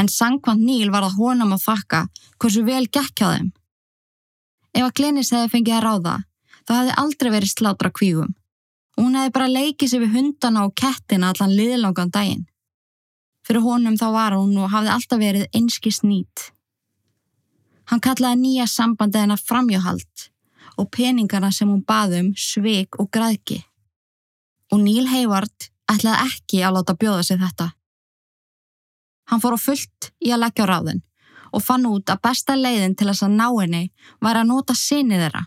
En 0.01 0.09
sangkvæmt 0.11 0.65
Níl 0.65 0.91
var 0.91 1.05
að 1.07 1.19
honum 1.19 1.53
að 1.55 1.65
þakka 1.69 2.01
hversu 2.41 2.65
vel 2.67 2.85
gekk 2.87 3.21
á 3.23 3.27
þeim. 3.35 3.51
Ef 4.75 4.83
að 4.83 4.95
Glenis 4.99 5.31
hefði 5.31 5.53
fengið 5.53 5.77
að 5.77 5.85
ráða, 5.85 6.15
þá 6.67 6.73
hefði 6.75 6.97
aldrei 7.03 7.29
verið 7.31 7.53
slátra 7.53 7.93
kvígum. 7.95 8.33
Hún 8.99 9.15
hefði 9.15 9.33
bara 9.37 9.51
leikið 9.51 9.91
sér 9.91 10.03
við 10.03 10.17
hundana 10.17 10.65
og 10.67 10.75
kettina 10.75 11.31
allan 11.31 11.55
liðlangan 11.55 12.11
daginn. 12.11 12.45
Fyrir 13.45 13.63
honum 13.63 13.97
þá 13.99 14.07
var 14.11 14.35
hún 14.35 14.57
og 14.57 14.71
hafði 14.73 14.91
alltaf 14.91 15.21
verið 15.21 15.49
einski 15.55 15.93
snít. 15.93 16.49
Hann 17.91 18.01
kallaði 18.01 18.41
nýja 18.41 18.65
sambandi 18.67 19.21
hennar 19.21 19.41
framjóhald 19.41 20.29
og 20.77 20.89
peningarna 20.91 21.51
sem 21.53 21.69
hún 21.69 21.83
baðum 21.87 22.33
sveik 22.37 22.99
og 22.99 23.09
græðki. 23.13 23.61
Og 24.73 24.81
Níl 24.81 25.07
Heivard 25.09 25.69
ætlaði 25.91 26.29
ekki 26.29 26.61
að 26.65 26.77
láta 26.77 26.95
bjóða 26.99 27.23
sig 27.23 27.39
þetta. 27.41 27.71
Hann 29.29 29.41
fór 29.41 29.57
á 29.57 29.59
fullt 29.61 30.11
í 30.21 30.33
að 30.33 30.43
leggja 30.45 30.65
á 30.65 30.71
ráðin 30.73 31.01
og 31.55 31.63
fann 31.63 31.87
út 31.87 32.11
að 32.11 32.21
besta 32.27 32.57
leiðin 32.59 32.95
til 32.97 33.07
þess 33.09 33.25
að 33.25 33.37
ná 33.39 33.47
henni 33.47 33.83
var 34.21 34.39
að 34.39 34.49
nota 34.51 34.75
sinni 34.75 35.17
þeirra 35.21 35.45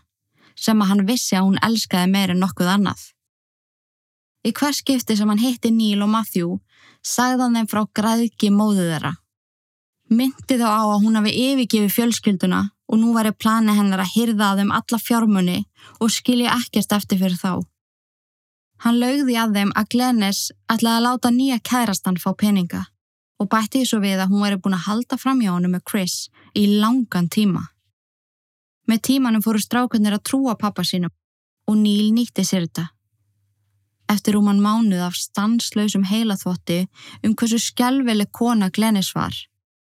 sem 0.59 0.81
að 0.81 0.89
hann 0.91 1.05
vissi 1.07 1.37
að 1.37 1.45
hún 1.47 1.61
elskaði 1.63 2.11
meir 2.11 2.33
en 2.33 2.41
nokkuð 2.43 2.71
annað. 2.73 2.99
Í 4.47 4.51
hver 4.55 4.75
skipti 4.75 5.15
sem 5.19 5.29
hann 5.29 5.41
hitti 5.41 5.71
Níl 5.71 6.01
og 6.03 6.11
Matthew 6.11 6.57
sagðan 7.05 7.55
þeim 7.55 7.69
frá 7.71 7.83
græðki 7.95 8.49
móðu 8.51 8.87
þeirra. 8.89 9.13
Myndi 10.09 10.57
þá 10.57 10.67
á 10.67 10.83
að 10.89 11.01
hún 11.03 11.19
hafi 11.19 11.35
yfirgefið 11.37 11.95
fjölskylduna 11.95 12.61
og 12.89 12.97
nú 12.97 13.13
væri 13.13 13.31
plani 13.37 13.75
hennar 13.77 14.01
að 14.03 14.13
hyrða 14.15 14.51
að 14.51 14.61
þeim 14.61 14.71
alla 14.79 14.99
fjármunni 15.05 15.57
og 16.01 16.13
skilja 16.13 16.55
ekkert 16.57 16.95
eftir 16.97 17.21
fyrir 17.21 17.37
þá. 17.37 17.53
Hann 18.83 18.99
laugði 18.99 19.35
að 19.37 19.57
þeim 19.57 19.73
að 19.75 19.89
Glennis 19.93 20.39
ætlaði 20.71 20.97
að 20.97 21.05
láta 21.05 21.31
nýja 21.35 21.59
kærastan 21.69 22.19
fá 22.21 22.31
peninga 22.33 22.85
og 23.39 23.49
bætti 23.51 23.85
svo 23.87 23.99
við 24.03 24.19
að 24.19 24.31
hún 24.33 24.43
væri 24.45 24.59
búin 24.59 24.77
að 24.77 24.87
halda 24.87 25.17
fram 25.19 25.41
hjá 25.43 25.51
hennu 25.53 25.71
með 25.71 25.85
Chris 25.91 26.15
í 26.57 26.65
langan 26.79 27.29
tíma. 27.31 27.67
Með 28.89 29.03
tímanum 29.07 29.43
fóru 29.45 29.61
strákarnir 29.61 30.15
að 30.15 30.25
trúa 30.31 30.55
pappa 30.59 30.83
sínum 30.83 31.13
og 31.69 31.77
Níl 31.77 32.09
nýtti 32.15 32.43
sér 32.47 32.65
þetta. 32.65 32.87
Eftir 34.09 34.33
rúman 34.33 34.63
mánuð 34.63 35.03
af 35.05 35.19
stanslausum 35.19 36.07
heilaþvotti 36.09 36.79
um 37.21 37.35
hversu 37.37 37.59
skjálfileg 37.61 38.31
kona 38.33 38.71
Glennis 38.73 39.11
var, 39.13 39.35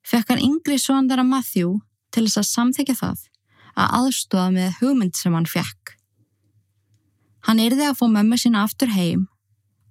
fekk 0.06 0.30
hann 0.30 0.44
yngri 0.46 0.78
svondara 0.78 1.26
Matthew 1.26 1.80
til 2.14 2.26
þess 2.28 2.42
að 2.42 2.50
samþykja 2.52 2.96
það 3.02 3.26
að 3.74 3.94
aðstofa 4.00 4.50
með 4.54 4.80
hugmynd 4.80 5.18
sem 5.18 5.34
hann 5.34 5.50
fekk. 5.50 5.96
Hann 7.44 7.60
yrði 7.60 7.90
að 7.90 7.98
fá 8.00 8.06
mömmu 8.08 8.40
sína 8.40 8.64
aftur 8.64 8.94
heim 8.94 9.28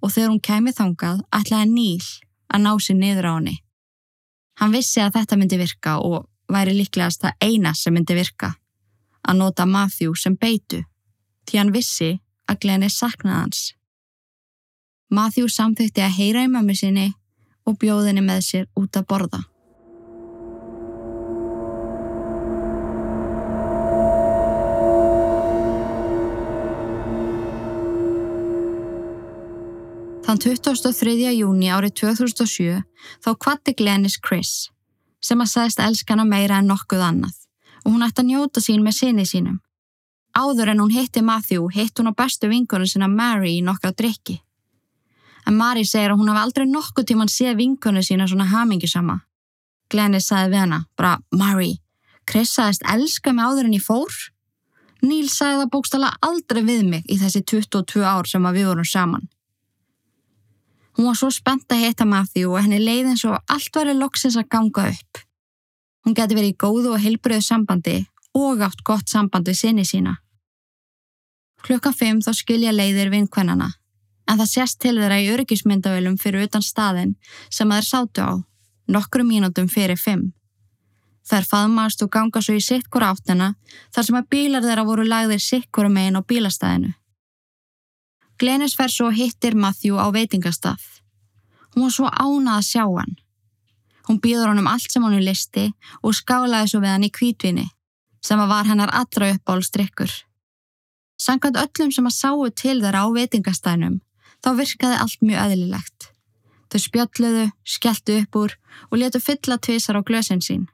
og 0.01 0.13
þegar 0.15 0.31
hún 0.31 0.43
kemið 0.47 0.79
þangað 0.79 1.21
ætlaði 1.35 1.69
Níl 1.73 2.09
að 2.53 2.63
ná 2.63 2.71
sér 2.79 2.97
niður 2.99 3.29
á 3.29 3.33
henni. 3.35 3.55
Hann 4.59 4.73
vissi 4.73 5.01
að 5.03 5.19
þetta 5.19 5.37
myndi 5.37 5.59
virka 5.59 5.99
og 5.99 6.27
væri 6.51 6.73
líklegast 6.77 7.23
það 7.23 7.47
eina 7.47 7.73
sem 7.77 7.93
myndi 7.93 8.15
virka. 8.17 8.53
að 9.23 9.37
nota 9.39 9.65
Matthew 9.65 10.15
sem 10.19 10.35
beitu 10.35 10.81
því 11.47 11.59
hann 11.59 11.71
vissi 11.71 12.09
að 12.49 12.59
Glennis 12.65 12.97
saknaði 12.99 13.37
hans. 13.39 13.61
Matthew 15.13 15.47
samþykti 15.47 16.03
að 16.03 16.15
heyra 16.17 16.43
í 16.43 16.51
mömmu 16.51 16.75
sinni 16.75 17.13
og 17.63 17.77
bjóðinni 17.79 18.23
með 18.25 18.41
sér 18.47 18.65
út 18.79 18.99
að 18.99 19.07
borða. 19.07 19.39
23. 30.43 31.31
júni 31.39 31.69
árið 31.71 31.93
2007 32.01 32.81
þá 33.23 33.29
kvatti 33.39 33.71
Glennis 33.79 34.17
Chris 34.19 34.49
sem 35.23 35.39
að 35.39 35.51
sagðist 35.53 35.79
elskana 35.79 36.25
meira 36.27 36.57
en 36.59 36.67
nokkuð 36.67 37.03
annað 37.05 37.37
og 37.85 37.93
hún 37.93 38.03
ætti 38.03 38.25
að 38.25 38.27
njóta 38.27 38.63
sín 38.63 38.81
með 38.83 38.97
sinni 38.97 39.23
sínum. 39.23 39.61
Áður 40.35 40.73
en 40.73 40.81
hún 40.83 40.91
hitti 40.91 41.21
Matthew 41.23 41.69
hitt 41.71 41.95
hún 41.95 42.11
á 42.11 42.13
bestu 42.19 42.49
vingunum 42.51 42.89
sinna 42.91 43.07
Mary 43.07 43.53
í 43.55 43.61
nokkra 43.63 43.93
drikki. 43.95 44.41
En 45.47 45.55
Mary 45.55 45.85
segir 45.87 46.11
að 46.11 46.19
hún 46.19 46.31
hafi 46.33 46.43
aldrei 46.43 46.67
nokkuð 46.67 47.07
tíman 47.07 47.31
séð 47.31 47.61
vingunum 47.61 48.03
sína 48.03 48.27
svona 48.27 48.49
hamingisama. 48.51 49.21
Glennis 49.87 50.27
sagði 50.27 50.55
við 50.57 50.63
hana, 50.65 50.81
bara 50.99 51.21
Mary, 51.31 51.77
Chris 52.27 52.51
sagðist 52.51 52.83
elska 52.83 53.31
mig 53.31 53.47
áður 53.47 53.69
en 53.69 53.77
ég 53.77 53.85
fór? 53.85 54.11
Níl 55.07 55.29
sagði 55.31 55.63
það 55.63 55.71
bókstala 55.77 56.11
aldrei 56.19 56.65
við 56.67 56.83
mig 56.89 57.07
í 57.07 57.15
þessi 57.21 57.45
22 57.47 58.03
ár 58.03 58.27
sem 58.27 58.51
við 58.51 58.67
vorum 58.73 58.91
saman. 58.91 59.29
Hún 60.97 61.09
var 61.09 61.17
svo 61.17 61.29
spennt 61.33 61.71
að 61.73 61.87
hitta 61.87 62.05
Matthew 62.05 62.51
og 62.53 62.61
henni 62.61 62.79
leiði 62.81 63.13
eins 63.13 63.23
og 63.25 63.39
allt 63.49 63.75
væri 63.75 63.95
loksins 63.97 64.37
að 64.37 64.49
ganga 64.53 64.89
upp. 64.91 65.21
Hún 66.05 66.17
geti 66.17 66.35
verið 66.37 66.53
í 66.53 66.59
góðu 66.59 66.93
og 66.93 67.01
heilbröðu 67.01 67.45
sambandi 67.45 67.95
og 68.37 68.61
átt 68.65 68.83
gott 68.85 69.09
samband 69.09 69.47
við 69.49 69.59
sinni 69.59 69.85
sína. 69.87 70.17
Klukkan 71.63 71.95
5 71.95 72.21
þá 72.25 72.31
skilja 72.35 72.73
leiðir 72.75 73.09
vinkvennana, 73.13 73.69
en 74.27 74.39
það 74.39 74.49
sést 74.51 74.79
til 74.83 74.97
þeirra 74.99 75.21
í 75.23 75.29
örgismyndavölum 75.31 76.17
fyrir 76.19 76.49
utan 76.49 76.65
staðin 76.65 77.13
sem 77.49 77.71
að 77.71 77.79
þeir 77.79 77.89
sátu 77.89 78.25
á, 78.27 78.31
nokkru 78.91 79.23
mínútum 79.23 79.69
fyrir 79.71 79.97
5. 79.97 80.25
Þær 81.23 81.47
faðmast 81.47 82.03
og 82.03 82.11
ganga 82.11 82.41
svo 82.43 82.57
í 82.59 82.61
sikkur 82.61 83.05
áttina 83.07 83.53
þar 83.95 84.05
sem 84.09 84.17
að 84.19 84.27
bílar 84.35 84.65
þeirra 84.65 84.83
voru 84.83 85.07
lagðir 85.07 85.39
sikkur 85.39 85.87
megin 85.87 86.19
á 86.19 86.21
bílastæðinu. 86.21 86.91
Glenis 88.39 88.75
fer 88.75 88.91
svo 88.91 89.11
hittir 89.13 89.55
Matthew 89.55 89.99
á 90.01 90.09
veitingastað. 90.13 90.81
Hún 91.73 91.87
var 91.87 91.93
svo 91.93 92.09
ánað 92.09 92.59
að 92.59 92.67
sjá 92.69 92.83
hann. 92.85 93.15
Hún 94.07 94.19
býður 94.19 94.51
honum 94.51 94.67
allt 94.67 94.91
sem 94.91 95.03
honum 95.05 95.23
listi 95.23 95.69
og 96.01 96.15
skálaði 96.17 96.73
svo 96.73 96.81
við 96.83 96.93
hann 96.93 97.07
í 97.07 97.11
kvítvinni, 97.13 97.67
sem 98.21 98.39
að 98.39 98.51
var 98.51 98.69
hennar 98.69 98.91
allra 98.91 99.31
uppbólstrykkur. 99.35 100.11
Sankant 101.17 101.57
öllum 101.61 101.93
sem 101.93 102.09
að 102.09 102.17
sáu 102.17 102.49
til 102.51 102.79
þeirra 102.81 103.05
á 103.05 103.07
veitingastæðnum, 103.15 104.01
þá 104.43 104.49
virkaði 104.59 104.99
allt 104.99 105.21
mjög 105.23 105.45
öðlilegt. 105.45 106.09
Þau 106.73 106.79
spjalluðu, 106.81 107.45
skelltu 107.63 108.17
upp 108.23 108.37
úr 108.41 108.55
og 108.89 108.97
letu 108.97 109.21
fylla 109.21 109.59
tvísar 109.61 109.99
á 109.99 110.01
glösin 110.01 110.41
sín. 110.41 110.65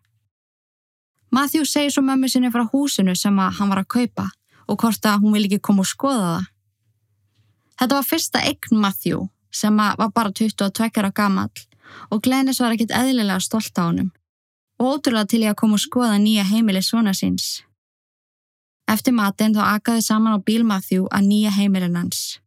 Matthew 1.30 1.68
segir 1.68 1.92
svo 1.94 2.02
mömmu 2.02 2.30
sinni 2.32 2.50
frá 2.50 2.64
húsinu 2.72 3.14
sem 3.20 3.36
að 3.38 3.60
hann 3.60 3.70
var 3.70 3.84
að 3.84 3.92
kaupa 3.94 4.30
og 4.70 4.80
hvort 4.80 5.06
að 5.06 5.22
hún 5.22 5.36
vil 5.36 5.46
ekki 5.46 5.60
koma 5.62 5.84
og 5.84 5.90
skoða 5.92 6.24
það. 6.24 6.48
Þetta 7.80 7.96
var 7.96 8.04
fyrsta 8.04 8.42
eign 8.44 8.80
Matthew 8.84 9.28
sem 9.56 9.78
var 9.78 10.12
bara 10.12 10.32
22 10.36 11.00
ára 11.00 11.12
gammal 11.16 11.50
og 12.12 12.22
Glennis 12.26 12.60
var 12.60 12.76
ekkit 12.76 12.92
eðlilega 12.92 13.40
stolt 13.40 13.80
á 13.80 13.88
honum 13.88 14.12
og 14.80 14.98
ótrúlega 14.98 15.32
til 15.32 15.42
ég 15.46 15.54
að 15.54 15.60
koma 15.62 15.78
og 15.80 15.84
skoða 15.84 16.18
nýja 16.20 16.44
heimili 16.48 16.82
svona 16.84 17.14
síns. 17.16 17.64
Eftir 18.92 19.16
matinn 19.16 19.56
þá 19.56 19.64
akaði 19.76 20.04
saman 20.04 20.36
á 20.36 20.40
bíl 20.44 20.64
Matthew 20.68 21.08
að 21.12 21.28
nýja 21.28 21.52
heimilin 21.56 21.98
hans. 22.00 22.40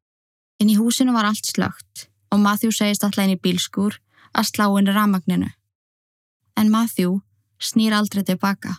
Inn 0.60 0.72
í 0.72 0.76
húsinu 0.76 1.12
var 1.16 1.28
allt 1.28 1.48
slögt 1.48 2.06
og 2.32 2.40
Matthew 2.40 2.72
segist 2.72 3.04
alltaf 3.04 3.24
inn 3.24 3.36
í 3.36 3.40
bílskúr 3.40 3.98
að 4.32 4.48
slá 4.48 4.66
inn 4.80 4.92
ramagninu. 4.92 5.48
En 6.56 6.72
Matthew 6.72 7.20
snýr 7.60 7.96
aldrei 7.96 8.24
tilbaka 8.24 8.76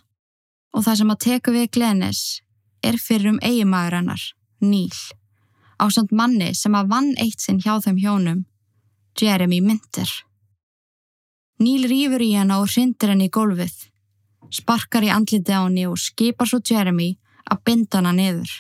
og 0.74 0.86
það 0.86 1.02
sem 1.02 1.14
að 1.14 1.24
teka 1.28 1.54
við 1.54 1.70
Glennis 1.78 2.24
er 2.84 2.98
fyrir 3.02 3.34
um 3.34 3.42
eigimæður 3.42 4.02
hennar, 4.02 4.24
Níl 4.62 4.98
á 5.84 5.86
samt 5.92 6.16
manni 6.16 6.54
sem 6.56 6.76
að 6.76 6.92
vann 6.94 7.12
eitt 7.20 7.44
sinn 7.44 7.60
hjá 7.60 7.76
þeim 7.84 8.00
hjónum, 8.00 8.44
Jeremy 9.20 9.60
Minter. 9.62 10.10
Níl 11.60 11.88
rýfur 11.92 12.24
í 12.24 12.34
hana 12.38 12.62
og 12.64 12.72
hrindir 12.72 13.12
henni 13.12 13.28
í 13.28 13.34
gólfið, 13.34 13.74
sparkar 14.50 15.04
í 15.04 15.12
andliti 15.12 15.52
á 15.52 15.68
henni 15.68 15.86
og 15.90 16.00
skipar 16.00 16.50
svo 16.50 16.62
Jeremy 16.64 17.14
að 17.52 17.64
binda 17.68 18.00
hana 18.00 18.14
niður. 18.16 18.54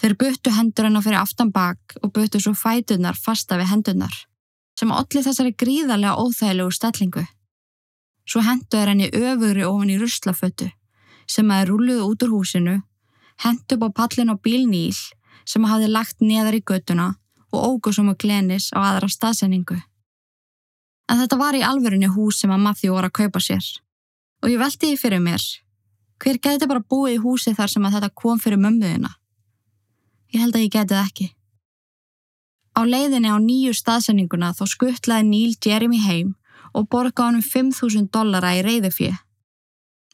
Þeir 0.00 0.14
byttu 0.20 0.52
hendur 0.54 0.88
hennar 0.88 1.04
fyrir 1.04 1.20
aftan 1.20 1.50
bak 1.54 1.96
og 2.02 2.12
byttu 2.14 2.40
svo 2.42 2.54
fætunar 2.58 3.18
fasta 3.18 3.58
við 3.58 3.70
hendunar, 3.72 4.14
sem 4.78 4.92
allir 4.92 5.26
þessari 5.26 5.54
gríðarlega 5.58 6.18
óþægilegu 6.22 6.74
stellingu. 6.74 7.26
Svo 8.24 8.40
hendu 8.46 8.78
er 8.78 8.90
henni 8.92 9.10
öfugri 9.10 9.66
ofan 9.66 9.92
í 9.92 9.98
ruslafötu, 10.00 10.70
sem 11.26 11.50
að 11.50 11.62
er 11.62 11.70
rúluð 11.70 12.02
út 12.06 12.24
úr 12.26 12.34
húsinu, 12.38 12.78
hendu 13.44 13.76
upp 13.76 13.86
á 13.88 13.96
pallin 14.00 14.32
á 14.32 14.36
bílníl 14.38 14.96
sem 15.48 15.64
hafði 15.68 15.90
lagt 15.92 16.20
neðar 16.20 16.56
í 16.58 16.62
göttuna 16.64 17.14
og 17.54 17.66
ógusum 17.68 18.10
og 18.12 18.18
glenis 18.18 18.70
á 18.74 18.80
aðra 18.82 19.08
staðsendingu. 19.12 19.78
En 21.10 21.20
þetta 21.20 21.38
var 21.38 21.56
í 21.56 21.62
alverðinu 21.64 22.10
hús 22.14 22.40
sem 22.40 22.52
að 22.52 22.64
Matthew 22.64 22.94
var 22.96 23.08
að 23.08 23.16
kaupa 23.20 23.42
sér. 23.42 23.64
Og 24.42 24.50
ég 24.52 24.60
veldi 24.60 24.90
því 24.90 25.00
fyrir 25.00 25.22
mér, 25.24 25.44
hver 26.20 26.40
geti 26.40 26.68
bara 26.68 26.82
búið 26.82 27.18
í 27.18 27.22
húsi 27.22 27.54
þar 27.56 27.70
sem 27.72 27.84
að 27.84 27.98
þetta 27.98 28.14
kom 28.20 28.40
fyrir 28.40 28.60
mömmuðina? 28.60 29.12
Ég 30.34 30.42
held 30.42 30.56
að 30.56 30.64
ég 30.66 30.72
geti 30.74 30.94
það 30.94 31.08
ekki. 31.08 31.28
Á 32.74 32.80
leiðinni 32.82 33.30
á 33.30 33.38
nýju 33.38 33.74
staðsendinguna 33.76 34.50
þó 34.56 34.64
skuttlaði 34.66 35.28
Níl 35.28 35.52
Jeremy 35.62 36.00
heim 36.02 36.32
og 36.74 36.88
borga 36.90 37.28
honum 37.28 37.44
5.000 37.44 38.10
dollara 38.10 38.56
í 38.58 38.64
reyðufið. 38.66 39.14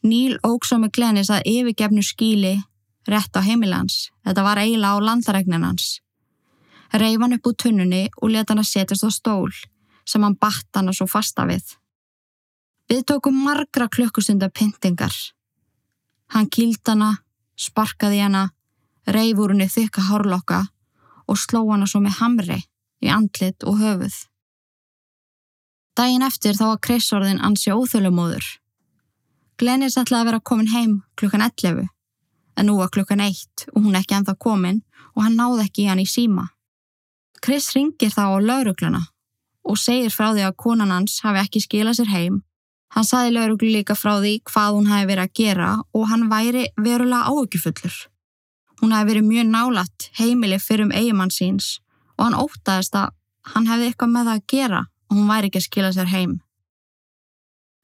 Níl 0.05 0.37
ógsá 0.45 0.77
með 0.81 0.93
glenis 0.97 1.31
að 1.33 1.47
yfirgefnu 1.49 2.05
skíli 2.05 2.59
rétt 3.09 3.37
á 3.37 3.41
heimilans. 3.45 4.11
Þetta 4.25 4.45
var 4.45 4.61
eiginlega 4.61 4.99
á 4.99 5.07
landaregninn 5.07 5.65
hans. 5.65 6.01
Reif 6.93 7.21
hann 7.21 7.37
upp 7.37 7.47
úr 7.47 7.57
tunnunni 7.57 8.09
og 8.21 8.33
leta 8.33 8.53
hann 8.53 8.63
að 8.63 8.73
setjast 8.73 9.07
á 9.07 9.11
stól 9.15 9.53
sem 10.05 10.23
hann 10.25 10.39
batt 10.41 10.69
hann 10.75 10.91
að 10.91 10.99
svo 11.01 11.07
fasta 11.07 11.47
við. 11.47 11.77
Við 12.91 13.05
tókum 13.07 13.37
margra 13.45 13.87
klukkustundar 13.89 14.51
pyntingar. 14.51 15.15
Hann 16.35 16.51
kýld 16.51 16.83
hana, 16.87 17.21
sparkaði 17.55 18.25
hana, 18.25 18.49
reif 19.07 19.39
úr 19.39 19.55
henni 19.55 19.69
þykka 19.71 20.09
hárlokka 20.09 20.65
og 21.31 21.39
sló 21.39 21.63
hana 21.71 21.87
svo 21.87 22.03
með 22.03 22.19
hamri 22.19 22.59
í 23.01 23.13
andlit 23.13 23.63
og 23.63 23.79
höfuð. 23.79 24.17
Dægin 25.95 26.27
eftir 26.27 26.59
þá 26.59 26.65
var 26.73 26.83
Chris-orðin 26.87 27.43
ansi 27.45 27.71
óþölumóður. 27.71 28.45
Glennis 29.61 29.99
ætlaði 30.01 30.23
að 30.23 30.29
vera 30.31 30.45
komin 30.51 30.71
heim 30.73 31.01
klukkan 31.21 31.45
11 31.47 31.89
en 32.57 32.67
nú 32.67 32.77
var 32.79 32.91
klukkan 32.95 33.23
eitt 33.25 33.67
og 33.75 33.85
hún 33.85 33.99
ekki 33.99 34.17
enþá 34.19 34.37
komin 34.39 34.83
og 35.15 35.25
hann 35.25 35.39
náði 35.39 35.67
ekki 35.67 35.85
í 35.85 35.91
hann 35.91 36.03
í 36.03 36.09
síma. 36.09 36.49
Chris 37.41 37.71
ringir 37.77 38.13
þá 38.13 38.37
á 38.37 38.39
laurugluna 38.39 39.03
og 39.71 39.79
segir 39.79 40.13
frá 40.13 40.31
því 40.33 40.45
að 40.49 40.57
konan 40.65 40.93
hans 40.95 41.21
hafi 41.25 41.41
ekki 41.43 41.63
skilað 41.65 42.01
sér 42.01 42.13
heim. 42.15 42.41
Hann 42.91 43.07
saði 43.07 43.35
lauruglu 43.37 43.71
líka 43.71 43.95
frá 43.95 44.17
því 44.19 44.41
hvað 44.51 44.77
hún 44.77 44.91
hafi 44.91 45.09
verið 45.13 45.25
að 45.27 45.35
gera 45.41 45.71
og 45.95 46.09
hann 46.11 46.27
væri 46.33 46.67
verulega 46.77 47.31
áökjufullur. 47.31 47.97
Hún 48.81 48.95
hafi 48.97 49.11
verið 49.13 49.29
mjög 49.29 49.51
nálat 49.53 50.11
heimili 50.19 50.59
fyrir 50.59 50.89
um 50.89 50.95
eigimann 50.97 51.33
síns 51.35 51.79
og 52.19 52.27
hann 52.27 52.39
ótaðist 52.41 52.97
að 52.99 53.13
hann 53.55 53.69
hefði 53.71 53.91
eitthvað 53.91 54.15
með 54.15 54.31
það 54.31 54.41
að 54.41 54.47
gera 54.55 54.81
og 55.11 55.19
hún 55.19 55.31
væri 55.31 55.51
ekki 55.51 55.61
að 55.61 55.69
skila 55.69 55.93
sér 55.95 56.11
heim. 56.11 56.41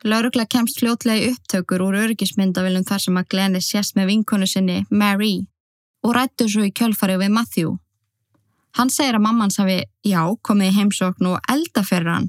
Laurugla 0.04 0.44
kemst 0.44 0.80
fljótlega 0.80 1.24
í 1.24 1.32
upptökur 1.32 1.86
úr 1.86 1.96
örgismyndavilum 2.02 2.84
þar 2.84 3.00
sem 3.00 3.16
að 3.16 3.28
Glenni 3.32 3.62
sést 3.64 3.96
með 3.96 4.10
vinkonu 4.12 4.46
sinni, 4.46 4.82
Mary, 4.90 5.46
og 6.04 6.14
rættu 6.18 6.48
svo 6.50 6.66
í 6.66 6.72
kjölfarið 6.74 7.22
við 7.24 7.32
Matthew. 7.32 7.72
Hann 8.76 8.92
segir 8.92 9.16
að 9.16 9.24
mammans 9.24 9.56
hafi, 9.56 9.78
já, 10.04 10.20
komið 10.44 10.68
í 10.68 10.76
heimsókn 10.76 11.30
og 11.30 11.48
elda 11.48 11.82
fyrir 11.86 12.12
hann, 12.12 12.28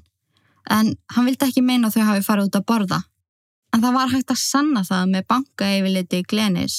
en 0.72 0.94
hann 1.12 1.28
vildi 1.28 1.50
ekki 1.50 1.66
meina 1.66 1.92
þau 1.92 2.06
hafi 2.08 2.24
farið 2.24 2.48
út 2.48 2.60
að 2.62 2.68
borða. 2.72 3.02
En 3.76 3.84
það 3.84 3.98
var 4.00 4.14
hægt 4.14 4.32
að 4.32 4.40
sanna 4.42 4.84
það 4.88 5.12
með 5.12 5.28
bankaeyfiliti 5.34 6.24
Glennis 6.24 6.78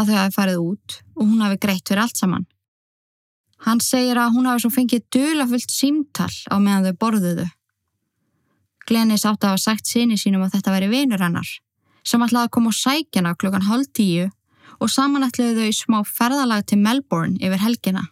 að 0.00 0.08
þau 0.08 0.16
hafi 0.22 0.34
farið 0.38 0.62
út 0.62 0.96
og 1.14 1.26
hún 1.28 1.44
hafi 1.44 1.60
greitt 1.60 1.84
fyrir 1.88 2.06
allt 2.06 2.16
saman. 2.16 2.46
Hann 3.64 3.80
segir 3.84 4.18
að 4.20 4.32
hún 4.34 4.48
hafi 4.48 4.64
svo 4.64 4.72
fengið 4.72 5.04
dölafullt 5.14 5.72
símtall 5.72 6.32
á 6.48 6.56
meðan 6.56 6.88
þau 6.88 6.98
borðuðu. 7.04 7.46
Glenis 8.88 9.24
átti 9.24 9.46
að 9.46 9.54
hafa 9.54 9.62
sagt 9.62 9.88
sinni 9.88 10.18
sínum 10.20 10.44
að 10.44 10.58
þetta 10.58 10.74
væri 10.74 10.90
vinur 10.92 11.22
hennar, 11.24 11.48
sem 12.04 12.22
ætlaði 12.24 12.48
að 12.48 12.54
koma 12.56 12.72
á 12.72 12.80
sækjana 12.80 13.36
klukkan 13.40 13.68
hálf 13.68 13.88
tíu 13.96 14.26
og 14.80 14.90
saman 14.92 15.24
ætlaði 15.24 15.56
þau 15.56 15.70
í 15.70 15.76
smá 15.76 15.98
ferðalag 16.08 16.66
til 16.68 16.80
Melbourne 16.82 17.40
yfir 17.40 17.62
helgina. 17.62 18.04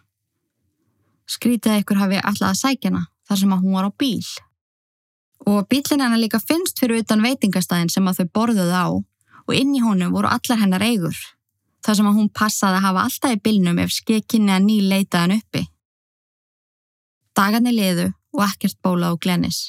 Skrítið 1.29 1.83
ykkur 1.83 2.01
hafi 2.01 2.21
ætlaði 2.21 2.49
að 2.49 2.61
sækjana 2.63 3.05
þar 3.29 3.41
sem 3.43 3.53
að 3.53 3.63
hún 3.63 3.77
var 3.77 3.87
á 3.87 3.91
bíl. 3.93 4.25
Og 5.43 5.67
bílinn 5.69 6.01
hennar 6.01 6.21
líka 6.21 6.39
finnst 6.39 6.79
fyrir 6.79 7.03
utan 7.03 7.23
veitingastæðin 7.23 7.91
sem 7.91 8.07
að 8.07 8.21
þau 8.21 8.33
borðuði 8.39 8.79
á 8.79 8.87
og 9.43 9.53
inn 9.57 9.75
í 9.75 9.83
honum 9.83 10.13
voru 10.15 10.31
allar 10.31 10.61
hennar 10.61 10.83
eigur. 10.83 11.15
Það 11.83 11.99
sem 11.99 12.09
að 12.09 12.17
hún 12.19 12.31
passaði 12.31 12.79
að 12.79 12.85
hafa 12.87 13.05
alltaf 13.09 13.35
í 13.35 13.41
bylnum 13.43 13.79
ef 13.83 13.91
skekkinni 13.91 14.53
að 14.55 14.67
Níl 14.69 14.89
leitaði 14.89 15.21
hann 15.21 15.37
uppi. 15.37 15.63
Dagarni 17.35 17.73
liðu 17.75 18.11
og 18.33 18.43
ekkert 18.45 18.79
bólað 18.85 19.17
á 19.17 19.21
Glennis. 19.25 19.59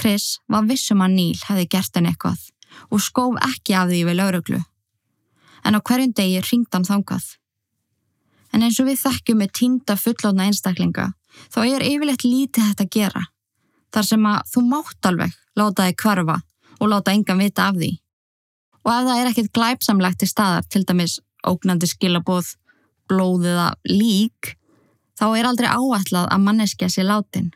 Chris 0.00 0.38
var 0.48 0.64
vissum 0.68 1.02
að 1.04 1.16
Níl 1.18 1.38
hefði 1.44 1.66
gert 1.74 1.96
henni 1.96 2.12
eitthvað 2.14 2.46
og 2.88 3.02
skóf 3.04 3.36
ekki 3.44 3.74
af 3.76 3.90
því 3.90 4.00
við 4.08 4.16
lauruglu. 4.16 4.60
En 5.66 5.76
á 5.76 5.80
hverjum 5.84 6.14
degi 6.16 6.40
ringd 6.46 6.72
hann 6.72 6.86
þangað. 6.88 7.26
En 8.54 8.64
eins 8.64 8.78
og 8.80 8.88
við 8.88 9.02
þekkjum 9.02 9.42
með 9.42 9.52
týnda 9.58 9.96
fullóna 10.00 10.46
einstaklinga 10.48 11.10
þá 11.52 11.60
er 11.66 11.84
yfirleitt 11.84 12.24
lítið 12.24 12.70
þetta 12.70 12.86
að 12.86 12.94
gera. 12.96 13.24
Þar 13.90 14.06
sem 14.06 14.30
að 14.30 14.40
þú 14.54 14.64
mátt 14.70 15.10
alveg 15.10 15.36
láta 15.58 15.88
þig 15.88 15.98
kvarfa 16.00 16.38
og 16.80 16.90
láta 16.90 17.14
engan 17.14 17.42
vita 17.42 17.68
af 17.68 17.76
því. 17.76 17.92
Og 18.80 18.92
ef 18.94 19.06
það 19.06 19.20
er 19.20 19.30
ekkert 19.30 19.52
glæpsamlegt 19.52 20.24
í 20.24 20.30
staðar, 20.30 20.64
til 20.72 20.86
dæmis 20.88 21.18
ógnandi 21.46 21.88
skilabóð, 21.90 22.54
blóðiða 23.10 23.74
lík, 23.90 24.54
þá 25.20 25.26
er 25.36 25.48
aldrei 25.50 25.68
áætlað 25.68 26.30
að 26.32 26.44
manneskja 26.46 26.88
sé 26.88 27.04
látin. 27.04 27.50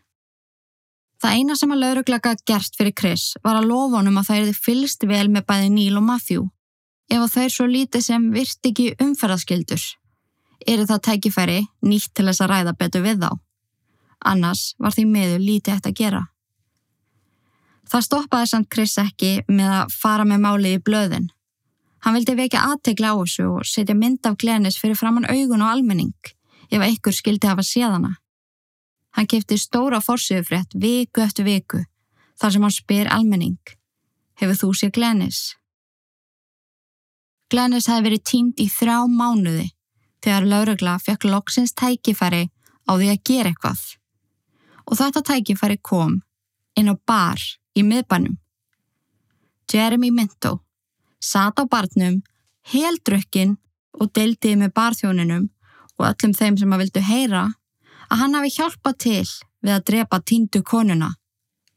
Það 1.24 1.38
eina 1.38 1.54
sem 1.56 1.70
að 1.72 1.78
lauruglega 1.80 2.34
gert 2.44 2.74
fyrir 2.76 2.92
Chris 3.00 3.22
var 3.40 3.56
að 3.56 3.70
lofa 3.70 3.96
honum 3.96 4.18
að 4.20 4.26
það 4.26 4.40
erði 4.42 4.56
fylst 4.60 5.04
vel 5.08 5.28
með 5.32 5.46
bæði 5.48 5.68
Neil 5.72 5.96
og 5.96 6.02
Matthew. 6.04 6.42
Ef 7.08 7.22
þau 7.32 7.44
svo 7.54 7.64
lítið 7.70 8.02
sem 8.04 8.26
virt 8.34 8.68
ekki 8.68 8.90
umferðaskildur, 9.00 9.87
er 10.68 10.82
það 10.84 11.00
tækifæri 11.06 11.62
nýtt 11.88 12.10
til 12.12 12.26
þess 12.28 12.44
að 12.44 12.50
ræða 12.52 12.74
betur 12.76 13.04
við 13.06 13.22
þá. 13.22 13.30
Annars 14.20 14.64
var 14.76 14.92
því 14.92 15.04
meður 15.14 15.40
lítið 15.46 15.78
eftir 15.78 15.94
að 15.94 16.02
gera. 16.02 16.20
Það 17.88 18.04
stoppaði 18.10 18.50
samt 18.50 18.68
Chris 18.74 18.96
ekki 19.00 19.30
með 19.48 19.72
að 19.78 19.94
fara 19.96 20.26
með 20.28 20.42
málið 20.44 20.76
í 20.76 20.82
blöðin. 20.84 21.30
Hann 22.04 22.18
vildi 22.18 22.34
vekja 22.37 22.66
aðtegla 22.68 23.14
á 23.16 23.20
þessu 23.22 23.46
og 23.48 23.64
setja 23.64 23.96
mynd 23.96 24.28
af 24.28 24.37
Glennis 24.44 24.76
fyrir 24.76 25.00
framann 25.00 25.24
augun 25.24 25.64
og 25.64 25.72
almenning 25.72 26.34
ef 26.68 26.84
einhver 26.84 27.16
skildi 27.16 27.48
hafa 27.48 27.64
séðana. 27.64 28.12
Hann 29.14 29.29
kefti 29.31 29.59
stóra 29.59 30.00
fórsögufrétt 30.03 30.74
viku 30.74 31.22
eftir 31.22 31.46
viku 31.46 31.85
þar 32.40 32.53
sem 32.53 32.64
hann 32.66 32.74
spyr 32.74 33.11
almenning. 33.14 33.61
Hefur 34.40 34.59
þú 34.59 34.70
séð 34.74 34.94
Glennis? 34.96 35.40
Glennis 37.50 37.87
hefði 37.87 38.09
verið 38.09 38.24
tínd 38.27 38.62
í 38.62 38.66
þrjá 38.72 39.05
mánuði 39.07 39.68
þegar 40.24 40.48
laurugla 40.50 40.96
fekk 40.98 41.29
loksins 41.29 41.74
tækifæri 41.79 42.48
á 42.88 42.92
því 42.96 43.11
að 43.12 43.22
gera 43.29 43.53
eitthvað. 43.53 43.83
Og 44.90 44.98
þetta 44.98 45.22
tækifæri 45.31 45.79
kom 45.79 46.18
inn 46.74 46.90
á 46.90 46.94
bar 47.07 47.38
í 47.79 47.85
miðbænum. 47.87 48.38
Jeremy 49.70 50.11
Minto 50.11 50.59
sat 51.22 51.61
á 51.61 51.64
barnum, 51.70 52.22
heldrukkin 52.72 53.57
og 54.00 54.11
deildiði 54.16 54.59
með 54.61 54.74
barþjóninum 54.77 55.46
og 55.98 56.09
öllum 56.11 56.35
þeim 56.35 56.59
sem 56.59 56.74
að 56.74 56.83
vildu 56.85 57.05
heyra 57.07 57.44
að 58.10 58.20
hann 58.20 58.36
hafi 58.38 58.54
hjálpað 58.56 58.98
til 59.06 59.28
við 59.64 59.72
að 59.76 59.86
drepa 59.90 60.20
týndu 60.20 60.62
konuna, 60.62 61.14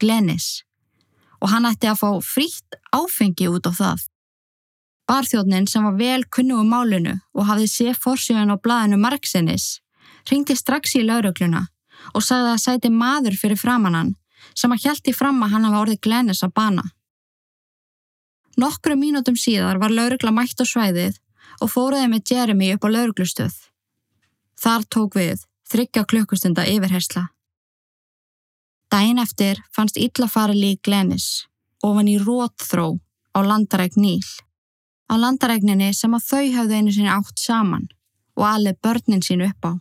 Glennis, 0.01 0.63
og 1.41 1.51
hann 1.53 1.67
ætti 1.69 1.89
að 1.89 2.01
fá 2.01 2.09
frítt 2.25 2.77
áfengi 2.95 3.47
út 3.51 3.69
á 3.69 3.71
það. 3.71 4.05
Barþjónin 5.07 5.67
sem 5.71 5.85
var 5.87 5.95
vel 5.95 6.23
kunnu 6.27 6.59
um 6.59 6.71
málunu 6.73 7.15
og 7.33 7.47
hafði 7.47 7.67
séð 7.71 7.99
fórsjöðan 8.03 8.51
á 8.51 8.55
blaðinu 8.59 8.99
Marksinnis 8.99 9.77
ringdi 10.27 10.55
strax 10.59 10.97
í 10.99 11.05
laurugluna 11.07 11.63
og 12.13 12.25
sagði 12.25 12.53
að 12.53 12.63
sæti 12.63 12.91
maður 12.91 13.37
fyrir 13.39 13.59
framannan 13.61 14.15
sem 14.57 14.73
að 14.73 14.83
hjælti 14.83 15.13
fram 15.15 15.39
að 15.43 15.53
hann 15.53 15.67
hafa 15.67 15.83
orðið 15.85 16.01
Glennis 16.03 16.43
að 16.43 16.53
bana. 16.59 16.83
Nokkru 18.57 18.97
mínútum 18.97 19.37
síðar 19.39 19.79
var 19.79 19.93
laurugla 19.93 20.33
mætt 20.33 20.59
á 20.59 20.65
svæðið 20.65 21.19
og 21.61 21.71
fóruði 21.71 22.07
með 22.11 22.31
Jeremy 22.31 22.73
upp 22.75 22.85
á 22.85 22.89
lauruglustöð. 22.89 23.55
Þar 24.57 24.87
tók 24.91 25.17
við 25.19 25.45
þryggja 25.71 26.06
klukkustunda 26.06 26.65
yfirhersla. 26.67 27.27
Dæin 28.91 29.19
eftir 29.19 29.60
fannst 29.75 29.97
illafari 29.99 30.56
lík 30.56 30.84
Glennis 30.88 31.47
ofan 31.84 32.08
í 32.08 32.17
rótþró 32.17 32.93
á 33.36 33.39
landaræk 33.43 33.97
Níl. 33.99 34.23
Á 35.12 35.13
landarækninni 35.15 35.93
sem 35.95 36.13
að 36.15 36.27
þau 36.30 36.45
hafði 36.56 36.77
einu 36.80 36.93
sinni 36.93 37.12
átt 37.12 37.39
saman 37.39 37.88
og 38.38 38.45
alveg 38.47 38.80
börnin 38.84 39.23
sín 39.23 39.43
upp 39.45 39.65
á. 39.65 39.71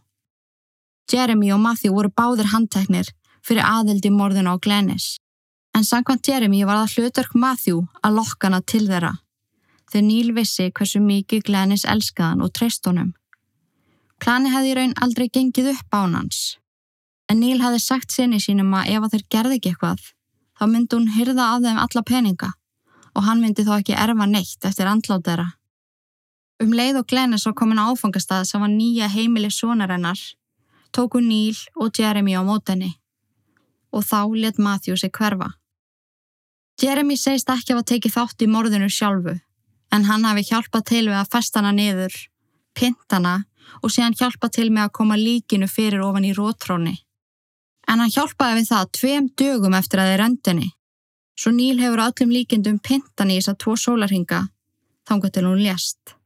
Jeremy 1.13 1.53
og 1.55 1.63
Matthew 1.63 1.95
voru 1.95 2.11
báðir 2.11 2.51
handteknir 2.53 3.13
fyrir 3.47 3.67
aðildi 3.67 4.11
morðin 4.11 4.51
á 4.51 4.55
Glennis. 4.59 5.19
En 5.75 5.85
sangkvæmt 5.85 6.27
Jeremy 6.29 6.65
var 6.65 6.83
það 6.83 6.95
hlutverk 6.97 7.35
Matthew 7.35 7.83
að 8.03 8.17
lokkana 8.19 8.63
til 8.63 8.87
þeirra. 8.89 9.13
Þegar 9.91 10.07
Níl 10.07 10.33
vissi 10.35 10.71
hversu 10.71 11.03
mikið 11.03 11.45
Glennis 11.47 11.85
elskaðan 11.87 12.43
og 12.43 12.53
treyst 12.55 12.87
honum. 12.87 13.13
Plani 14.23 14.53
hefði 14.53 14.73
í 14.73 14.77
raun 14.79 14.95
aldrei 15.05 15.27
gengið 15.29 15.73
upp 15.75 15.97
án 15.97 16.15
hans. 16.17 16.57
En 17.29 17.41
Níl 17.43 17.59
hefði 17.61 17.81
sagt 17.83 18.15
sinni 18.15 18.39
sínum 18.41 18.75
að 18.79 18.93
ef 18.95 19.07
að 19.07 19.17
þeir 19.17 19.27
gerði 19.35 19.59
ekki 19.59 19.73
eitthvað, 19.73 20.03
þá 20.57 20.65
myndi 20.71 20.97
hún 20.97 21.13
hyrða 21.17 21.51
af 21.53 21.65
þeim 21.65 21.83
alla 21.83 22.03
peninga 22.11 22.51
og 23.17 23.25
hann 23.25 23.41
myndi 23.41 23.65
þá 23.65 23.79
ekki 23.79 23.97
erfa 23.97 24.27
neitt 24.29 24.67
eftir 24.69 24.89
andlátt 24.91 25.25
þeirra. 25.27 25.47
Um 26.63 26.73
leið 26.73 27.01
og 27.01 27.09
Glennis 27.11 27.45
var 27.49 27.57
komin 27.57 27.81
á 27.81 27.89
áfangastað 27.89 28.47
sem 28.49 28.63
var 28.63 28.73
nýja 28.73 29.09
heimili 29.13 29.51
sonarinnar, 29.53 30.21
tóku 30.93 31.21
Níl 31.21 31.57
og 31.77 31.97
Jeremy 31.97 32.37
á 32.37 32.43
mótenni 32.45 32.95
og 33.97 34.05
þá 34.05 34.21
let 34.37 34.59
Matthew 34.59 34.97
sig 34.97 35.13
hverfa. 35.13 35.55
Jeremy 36.81 37.17
segist 37.17 37.49
ekki 37.49 37.73
að 37.73 37.87
teki 37.93 38.13
þátt 38.13 38.43
í 38.45 38.49
morðinu 38.53 38.89
sjálfu 38.93 39.39
en 39.93 40.09
hann 40.09 40.27
hafi 40.29 40.45
hjálpað 40.51 40.89
til 40.91 41.05
við 41.09 41.17
að 41.17 41.31
festa 41.33 41.63
hana 41.63 41.73
niður, 41.73 42.13
pintana 42.77 43.47
og 43.83 43.93
sé 43.93 44.03
hann 44.05 44.17
hjálpa 44.17 44.51
til 44.53 44.69
með 44.71 44.89
að 44.89 44.95
koma 44.99 45.19
líkinu 45.21 45.69
fyrir 45.71 46.05
ofan 46.07 46.27
í 46.29 46.35
rótróni. 46.37 46.97
En 47.87 48.03
hann 48.03 48.13
hjálpaði 48.13 48.61
við 48.61 48.69
það 48.71 48.93
tveim 48.99 49.31
dögum 49.39 49.79
eftir 49.79 50.03
að 50.03 50.11
þeir 50.11 50.23
rendinni. 50.23 50.69
Svo 51.37 51.53
Níl 51.53 51.79
hefur 51.81 52.03
öllum 52.07 52.33
líkindum 52.33 52.79
pintan 52.81 53.31
í 53.31 53.37
þess 53.39 53.53
að 53.53 53.59
tvo 53.63 53.75
sólarhinga, 53.77 54.41
þángu 55.07 55.31
til 55.33 55.45
hún 55.47 55.61
lést. 55.61 56.17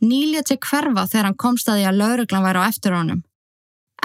Níl 0.00 0.30
létt 0.32 0.52
sig 0.52 0.60
hverfa 0.62 1.08
þegar 1.10 1.26
hann 1.26 1.42
komst 1.42 1.68
að 1.68 1.80
því 1.80 1.86
að 1.90 1.98
lauruglan 1.98 2.46
væri 2.46 2.62
á 2.62 2.68
eftir 2.70 2.94
honum. 2.94 3.24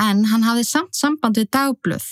En 0.02 0.26
hann 0.32 0.46
hafði 0.48 0.66
samt 0.66 0.98
samband 0.98 1.38
við 1.38 1.52
dagblöð 1.54 2.08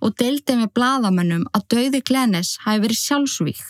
og 0.00 0.14
deildi 0.16 0.56
með 0.56 0.72
bladamönnum 0.78 1.44
að 1.52 1.66
dauði 1.74 2.00
Glennis 2.00 2.54
hafi 2.64 2.82
verið 2.86 3.02
sjálfsvík. 3.02 3.60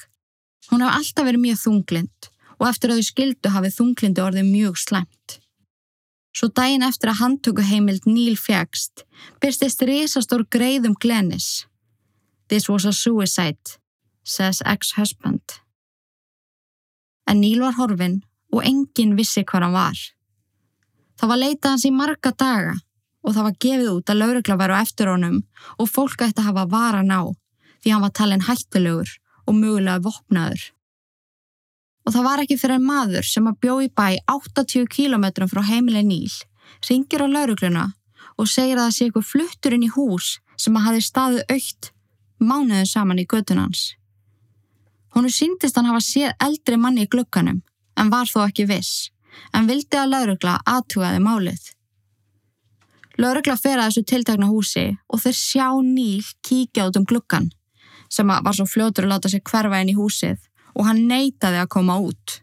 Hún 0.70 0.86
hafi 0.86 1.00
alltaf 1.00 1.26
verið 1.26 1.42
mjög 1.42 1.58
þunglind 1.64 2.30
og 2.56 2.68
eftir 2.70 2.92
að 2.92 3.00
þau 3.00 3.08
skildu 3.10 3.52
hafi 3.56 3.72
þunglindi 3.74 4.22
orðið 4.22 4.48
mjög 4.52 4.78
slæmt. 4.80 5.38
Svo 6.36 6.50
daginn 6.52 6.84
eftir 6.84 7.08
að 7.08 7.22
handtöku 7.22 7.64
heimild 7.64 8.04
Níl 8.04 8.36
fjagst, 8.36 9.06
byrstist 9.40 9.80
risastór 9.88 10.44
greiðum 10.52 10.96
Glennis. 11.00 11.64
This 12.48 12.68
was 12.68 12.84
a 12.84 12.92
suicide, 12.92 13.78
says 14.22 14.60
ex-husband. 14.66 15.56
En 17.26 17.40
Níl 17.40 17.64
var 17.64 17.78
horfin 17.80 18.20
og 18.52 18.66
enginn 18.68 19.16
vissi 19.16 19.46
hvað 19.48 19.64
hann 19.64 19.78
var. 19.78 20.02
Það 21.16 21.32
var 21.32 21.40
leitað 21.40 21.70
hans 21.72 21.88
í 21.88 21.94
marga 21.96 22.34
daga 22.36 22.76
og 23.24 23.32
það 23.32 23.48
var 23.48 23.58
gefið 23.64 23.90
út 23.94 24.12
að 24.12 24.20
laurugla 24.20 24.60
væru 24.60 24.76
á 24.76 24.82
eftir 24.84 25.10
honum 25.10 25.42
og 25.80 25.88
fólk 25.90 26.20
ætti 26.20 26.42
að 26.44 26.50
hafa 26.52 26.68
varan 26.70 27.10
á 27.16 27.22
því 27.80 27.94
hann 27.94 28.04
var 28.04 28.12
talin 28.12 28.44
hættulegur 28.44 29.08
og 29.46 29.56
mögulega 29.56 30.04
vopnaður. 30.04 30.62
Og 32.06 32.14
það 32.14 32.26
var 32.28 32.42
ekki 32.42 32.58
fyrir 32.60 32.78
en 32.78 32.86
maður 32.86 33.26
sem 33.26 33.46
að 33.50 33.58
bjó 33.64 33.76
í 33.82 33.90
bæ 33.90 34.08
80 34.30 34.86
km 34.92 35.26
frá 35.50 35.62
heimileg 35.66 36.06
Níl, 36.06 36.32
ringir 36.86 37.24
á 37.24 37.26
laurugluna 37.26 37.86
og 38.36 38.50
segir 38.50 38.78
að 38.78 38.86
það 38.86 38.96
sé 38.96 39.06
eitthvað 39.06 39.30
fluttur 39.30 39.74
inn 39.74 39.86
í 39.86 39.92
hús 39.92 40.36
sem 40.60 40.76
að 40.76 40.86
hafi 40.86 41.04
staðið 41.04 41.54
aukt 41.56 41.90
mánuðin 42.38 42.88
saman 42.88 43.20
í 43.20 43.26
göttunans. 43.26 43.94
Húnu 45.16 45.32
síndist 45.32 45.76
hann 45.78 45.88
hafa 45.88 46.02
séð 46.04 46.34
eldri 46.44 46.76
manni 46.76 47.06
í 47.06 47.10
glukkanum, 47.10 47.62
en 47.96 48.10
var 48.12 48.28
þó 48.28 48.42
ekki 48.44 48.66
viss, 48.68 49.10
en 49.56 49.68
vildi 49.68 49.96
að 49.96 50.12
laurugla 50.12 50.58
aðtugaði 50.68 51.22
málið. 51.24 51.70
Laurugla 53.16 53.56
fer 53.56 53.80
að 53.80 53.88
þessu 53.88 54.02
tiltakna 54.10 54.50
húsi 54.50 54.90
og 55.08 55.22
þeir 55.22 55.38
sjá 55.38 55.68
Níl 55.80 56.26
kíkja 56.44 56.90
út 56.90 56.98
um 57.00 57.06
glukkan, 57.08 57.48
sem 58.12 58.28
var 58.28 58.54
svo 58.54 58.68
fljótur 58.68 59.06
að 59.06 59.14
láta 59.14 59.32
sig 59.32 59.42
hverfa 59.42 59.80
inn 59.80 59.94
í 59.94 59.96
húsið 59.96 60.36
og 60.76 60.88
hann 60.88 61.06
neytaði 61.08 61.62
að 61.62 61.72
koma 61.72 61.96
út. 62.04 62.40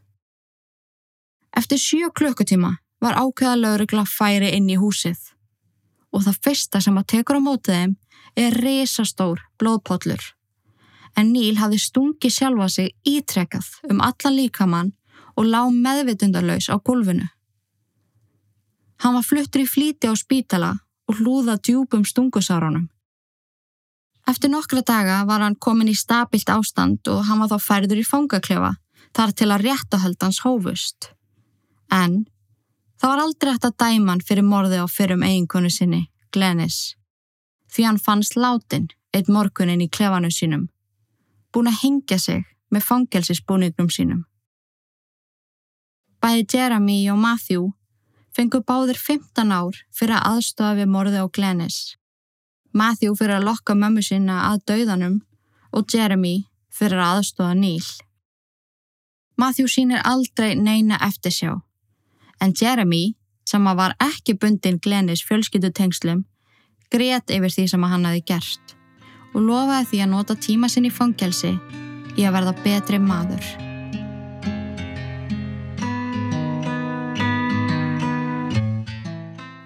Eftir 1.53 1.77
sjö 1.77 2.09
klukkutíma 2.17 2.73
var 3.03 3.19
ákveða 3.19 3.59
laurugla 3.59 4.05
færi 4.09 4.53
inn 4.57 4.71
í 4.73 4.79
húsið 4.81 5.29
og 6.13 6.25
það 6.25 6.39
fyrsta 6.45 6.81
sem 6.81 6.97
að 6.97 7.09
tekur 7.13 7.37
á 7.37 7.45
mótið 7.45 7.77
þeim 7.77 7.93
er 8.43 8.57
resastór 8.65 9.41
blóðpollur. 9.61 10.23
En 11.17 11.29
Níl 11.33 11.57
hafði 11.59 11.79
stungi 11.81 12.29
sjálfa 12.33 12.69
sig 12.73 12.93
ítrekkað 13.05 13.69
um 13.89 14.01
allan 14.01 14.37
líkamann 14.37 14.93
og 15.37 15.49
lág 15.49 15.73
meðvitundarlaus 15.73 16.69
á 16.73 16.77
gulfinu. 16.77 17.27
Hann 19.01 19.17
var 19.17 19.25
fluttur 19.27 19.65
í 19.65 19.69
flíti 19.69 20.09
á 20.09 20.13
spítala 20.17 20.71
og 21.09 21.19
hlúða 21.19 21.57
djúpum 21.59 22.05
stungusárunum. 22.07 22.87
Eftir 24.29 24.51
nokkra 24.53 24.81
daga 24.87 25.23
var 25.27 25.43
hann 25.43 25.57
komin 25.59 25.91
í 25.91 25.97
stabilt 25.99 26.49
ástand 26.49 27.09
og 27.11 27.25
hann 27.27 27.41
var 27.43 27.51
þá 27.51 27.65
færður 27.67 27.99
í 27.99 28.07
fangaklefa 28.07 28.71
þar 29.13 29.33
til 29.37 29.49
að 29.51 29.65
réttahöldans 29.67 30.39
hófust. 30.45 31.11
En 31.91 32.23
það 33.01 33.11
var 33.11 33.23
aldrei 33.25 33.51
hægt 33.51 33.67
að 33.67 33.77
dæma 33.83 34.13
hann 34.13 34.25
fyrir 34.25 34.47
morði 34.47 34.79
á 34.79 34.87
fyrrum 34.87 35.25
eiginkonu 35.27 35.69
sinni, 35.69 36.07
Glennis, 36.31 36.95
því 37.69 37.89
hann 37.89 37.99
fannst 37.99 38.39
látin 38.39 38.87
eitt 39.13 39.29
morgunin 39.29 39.83
í 39.83 39.91
klefanu 39.91 40.31
sínum, 40.33 40.69
búin 41.53 41.69
að 41.69 41.81
hengja 41.83 42.17
sig 42.19 42.45
með 42.73 42.87
fangelsisbúningnum 42.87 43.91
sínum. 43.93 44.23
Bæði 46.23 46.47
Jeremy 46.55 46.97
og 47.11 47.19
Matthew 47.19 47.73
fengu 48.33 48.63
báðir 48.65 48.97
15 48.97 49.51
ár 49.53 49.77
fyrir 49.93 50.15
að 50.17 50.37
aðstofa 50.37 50.77
við 50.79 50.89
morði 50.89 51.21
á 51.21 51.27
Glennis. 51.27 51.97
Matthew 52.73 53.13
fyrir 53.13 53.37
að 53.37 53.45
lokka 53.51 53.75
mömmu 53.77 54.01
sína 54.01 54.39
að 54.49 54.63
dauðanum 54.71 55.19
og 55.77 55.93
Jeremy 55.93 56.47
fyrir 56.73 56.97
að 56.97 57.19
aðstofa 57.19 57.53
Neil. 57.53 57.85
Matthew 59.37 59.69
sínir 59.69 60.01
aldrei 60.05 60.55
neina 60.57 60.97
eftir 61.05 61.33
sjá, 61.33 61.51
en 62.41 62.53
Jeremy, 62.57 63.13
sem 63.45 63.65
að 63.69 63.77
var 63.77 63.93
ekki 64.01 64.33
bundin 64.41 64.79
Glennis 64.81 65.21
fjölskyldutengslum, 65.27 66.23
grét 66.93 67.33
yfir 67.33 67.53
því 67.53 67.67
sem 67.69 67.85
hann 67.89 68.07
hafi 68.09 68.23
gert 68.25 68.73
og 69.33 69.41
lofaði 69.41 69.87
því 69.89 70.01
að 70.03 70.11
nota 70.11 70.35
tíma 70.37 70.69
sinn 70.69 70.85
í 70.85 70.93
fangelsi 70.93 71.53
í 72.17 72.25
að 72.25 72.35
verða 72.37 72.55
betri 72.65 72.99
maður. 73.01 73.45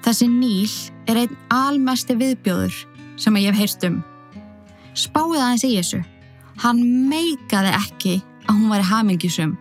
Þessi 0.08 0.30
Níl 0.32 0.72
er 1.12 1.26
einn 1.26 1.41
almesti 1.52 2.15
viðbjóður 2.15 2.78
sem 3.17 3.36
ég 3.41 3.51
hef 3.51 3.60
heyrst 3.60 3.86
um. 3.88 4.01
Spáið 4.97 5.41
aðeins 5.41 5.65
í 5.67 5.73
þessu. 5.75 6.01
Hann 6.63 6.82
meikaði 7.10 7.73
ekki 7.77 8.15
að 8.47 8.56
hún 8.56 8.71
væri 8.71 8.89
hamingisum 8.91 9.58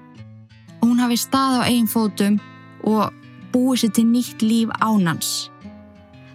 og 0.81 0.89
hún 0.89 1.03
hafi 1.03 1.19
stað 1.21 1.61
á 1.61 1.69
einn 1.69 1.89
fótum 1.91 2.39
og 2.87 3.13
búið 3.53 3.83
sér 3.83 3.93
til 3.97 4.07
nýtt 4.09 4.45
líf 4.45 4.73
ánans. 4.81 5.51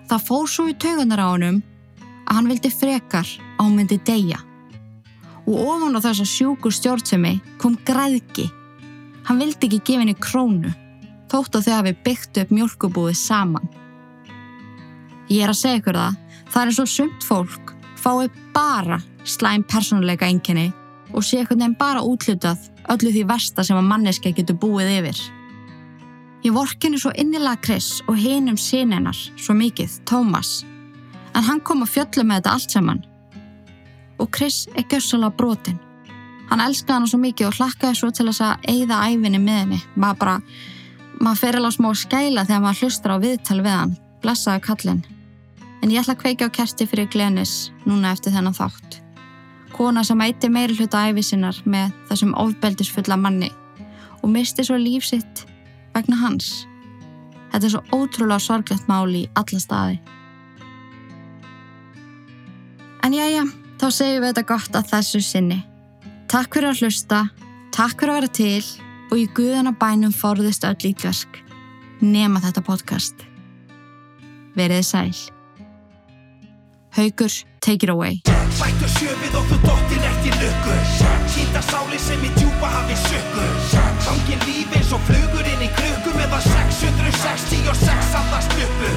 Það 0.09 0.25
fór 0.27 0.47
svo 0.49 0.67
í 0.69 0.77
taugunar 0.77 1.21
á 1.23 1.27
honum 1.31 1.61
að 2.27 2.37
hann 2.37 2.49
vildi 2.51 2.71
frekar 2.73 3.27
að 3.57 3.63
hún 3.63 3.77
myndi 3.79 3.99
deyja. 4.07 4.39
Og 5.47 5.55
ofan 5.57 5.97
á 5.97 5.99
þess 6.03 6.23
að 6.23 6.31
sjúkur 6.31 6.75
stjórnsemi 6.75 7.37
kom 7.61 7.77
græðki. 7.87 8.47
Hann 9.27 9.41
vildi 9.41 9.67
ekki 9.67 9.81
gefa 9.87 10.03
henni 10.03 10.17
krónu, 10.17 10.71
þótt 11.31 11.57
að 11.57 11.67
þau 11.67 11.75
hafi 11.77 11.93
byggt 12.05 12.41
upp 12.43 12.53
mjölkubúið 12.53 13.17
saman. 13.17 13.69
Ég 15.31 15.45
er 15.45 15.53
að 15.53 15.61
segja 15.61 15.79
ykkur 15.79 15.99
það, 15.99 16.20
það 16.51 16.67
er 16.67 16.75
svo 16.75 16.85
sumt 16.89 17.25
fólk 17.25 17.73
fái 18.01 18.29
bara 18.53 18.99
slæm 19.23 19.63
persónuleika 19.63 20.27
enginni 20.27 20.71
og 21.13 21.23
sé 21.23 21.39
einhvern 21.41 21.59
veginn 21.59 21.77
bara 21.79 22.01
útlutað 22.03 22.69
öllu 22.91 23.11
því 23.13 23.27
versta 23.29 23.63
sem 23.63 23.77
að 23.77 23.87
manneska 23.87 24.31
getur 24.35 24.57
búið 24.59 24.91
yfir. 24.97 25.21
Ég 26.41 26.55
vorkinu 26.55 26.97
svo 26.97 27.11
innilega 27.21 27.61
Chris 27.61 28.01
og 28.09 28.17
hinum 28.17 28.57
sinennar 28.57 29.17
svo 29.37 29.53
mikið, 29.53 29.99
Thomas, 30.09 30.63
en 31.35 31.45
hann 31.45 31.61
kom 31.61 31.83
að 31.85 31.93
fjölla 31.95 32.25
með 32.25 32.41
þetta 32.41 32.55
allt 32.55 32.75
saman. 32.75 33.03
Og 34.17 34.29
Chris 34.33 34.65
er 34.75 34.87
gössalega 34.89 35.37
brotin. 35.37 35.79
Hann 36.49 36.63
elskaði 36.65 36.97
hann 36.97 37.07
svo 37.11 37.21
mikið 37.21 37.47
og 37.47 37.59
hlakkaði 37.59 37.99
svo 37.99 38.09
til 38.11 38.27
þess 38.31 38.43
að 38.47 38.69
eigða 38.73 39.03
æfinni 39.07 39.39
með 39.39 39.59
henni. 39.61 39.81
Maður 39.95 40.21
bara, 40.23 40.35
maður 41.21 41.41
fer 41.43 41.59
alveg 41.59 41.77
smá 41.77 41.89
skæla 41.95 42.45
þegar 42.49 42.65
maður 42.65 42.81
hlustar 42.81 43.15
á 43.15 43.23
viðtal 43.23 43.61
við 43.61 43.77
hann, 43.77 43.97
blessaði 44.25 44.65
kallin. 44.65 45.03
En 45.81 45.89
ég 45.89 46.01
ætla 46.01 46.13
að 46.13 46.21
kveika 46.21 46.49
á 46.49 46.53
kerti 46.53 46.85
fyrir 46.85 47.09
Glenis 47.09 47.71
núna 47.87 48.11
eftir 48.13 48.33
þennan 48.35 48.57
þátt. 48.57 48.99
Kona 49.73 50.03
sem 50.05 50.21
ætti 50.21 50.49
meiri 50.51 50.75
hluta 50.77 51.07
æfisinnar 51.09 51.57
með 51.65 51.93
þessum 52.09 52.35
ofbeldisfulla 52.37 53.17
manni 53.17 53.49
og 54.21 54.29
misti 54.29 54.65
svo 54.67 54.77
lífsitt 54.77 55.45
vegna 55.95 56.19
hans. 56.21 56.67
Þetta 57.51 57.67
er 57.67 57.73
svo 57.73 57.81
ótrúlega 57.97 58.39
sorglegt 58.43 58.87
máli 58.91 59.25
í 59.25 59.31
alla 59.35 59.61
staði. 59.63 59.97
En 63.01 63.17
já, 63.17 63.25
já, 63.33 63.43
þá 63.81 63.87
segjum 63.89 64.21
við 64.21 64.29
þetta 64.29 64.47
gott 64.53 64.77
að 64.77 64.93
þessu 64.93 65.23
sinni. 65.25 65.59
Takk 66.31 66.53
fyrir 66.53 66.69
að 66.69 66.85
hlusta, 66.85 67.25
takk 67.73 67.97
fyrir 67.97 68.13
að 68.13 68.19
vera 68.21 68.33
til 68.37 68.87
og 69.11 69.17
í 69.19 69.27
guðana 69.35 69.73
bænum 69.75 70.13
forðist 70.15 70.67
öll 70.69 70.77
ítverk. 70.93 71.41
Nema 72.01 72.39
þetta 72.45 72.63
podcast. 72.65 73.25
Verið 74.55 74.85
sæl. 74.85 75.40
Haugur, 76.91 77.31
take 77.61 77.83
it 77.83 77.89
away. 77.89 78.19
Bættu 78.59 78.87
sjöfið 78.91 79.35
og 79.39 79.45
þú 79.47 79.57
dottir 79.63 80.03
eftir 80.09 80.33
lukku. 80.41 80.73
Sýnda 81.31 81.61
sáli 81.63 81.99
sem 82.03 82.19
í 82.27 82.31
djúpa 82.35 82.67
hafi 82.67 82.97
sökku 82.99 83.45
Gangin 84.03 84.43
líf 84.43 84.75
eins 84.75 84.91
og 84.91 84.99
flugur 85.07 85.47
inn 85.47 85.63
í 85.63 85.69
krukku 85.77 86.11
Meðan 86.17 86.43
666 86.43 88.11
andast 88.19 88.57
uppu 88.65 88.91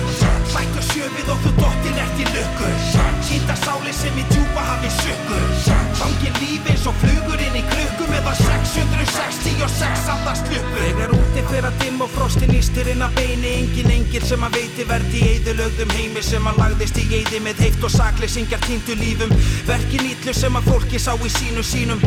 Bættu 0.50 0.82
sjöfið 0.90 1.30
og 1.36 1.46
þú 1.46 1.54
dottir 1.60 2.02
eftir 2.08 2.34
lukku. 2.34 2.74
Sýnda 3.30 3.56
sáli 3.62 3.94
sem 3.94 4.18
í 4.18 4.26
djúpa 4.32 4.66
hafi 4.72 4.90
sökku 4.98 5.40
Gangin 6.04 6.34
líf 6.36 6.66
eins 6.68 6.82
og 6.84 6.96
flugur 7.00 7.40
inn 7.40 7.54
í 7.56 7.62
krukku 7.64 8.04
Meðan 8.10 8.34
666 8.36 10.10
andast 10.12 10.50
uppu 10.52 10.82
Þegar 10.82 11.14
úti 11.16 11.44
fyrir 11.48 11.68
að 11.70 11.78
dimm 11.80 12.02
og 12.04 12.10
frostin 12.12 12.52
ístir 12.52 12.90
inn 12.92 13.04
að 13.06 13.16
beini. 13.16 13.54
Engin 13.62 13.94
engil 13.94 14.26
sem 14.28 14.44
að 14.44 14.58
veiti 14.58 14.84
verði 14.90 15.22
í 15.22 15.30
eðilögðum 15.38 15.94
heimi 15.96 16.24
Sem 16.26 16.50
að 16.50 16.60
lagðist 16.60 17.00
í 17.00 17.06
eði 17.22 17.40
með 17.46 17.64
heift 17.64 17.88
og 17.88 17.94
sakleysingjar 17.96 18.60
týndu 18.66 18.98
lífum. 19.00 19.32
Verkin 19.70 20.12
ítlu 20.12 20.36
sem 20.36 20.60
að 20.60 20.68
fólki 20.74 21.00
sá 21.00 21.14
í 21.16 21.32
sínu 21.38 21.64
sínum 21.64 22.04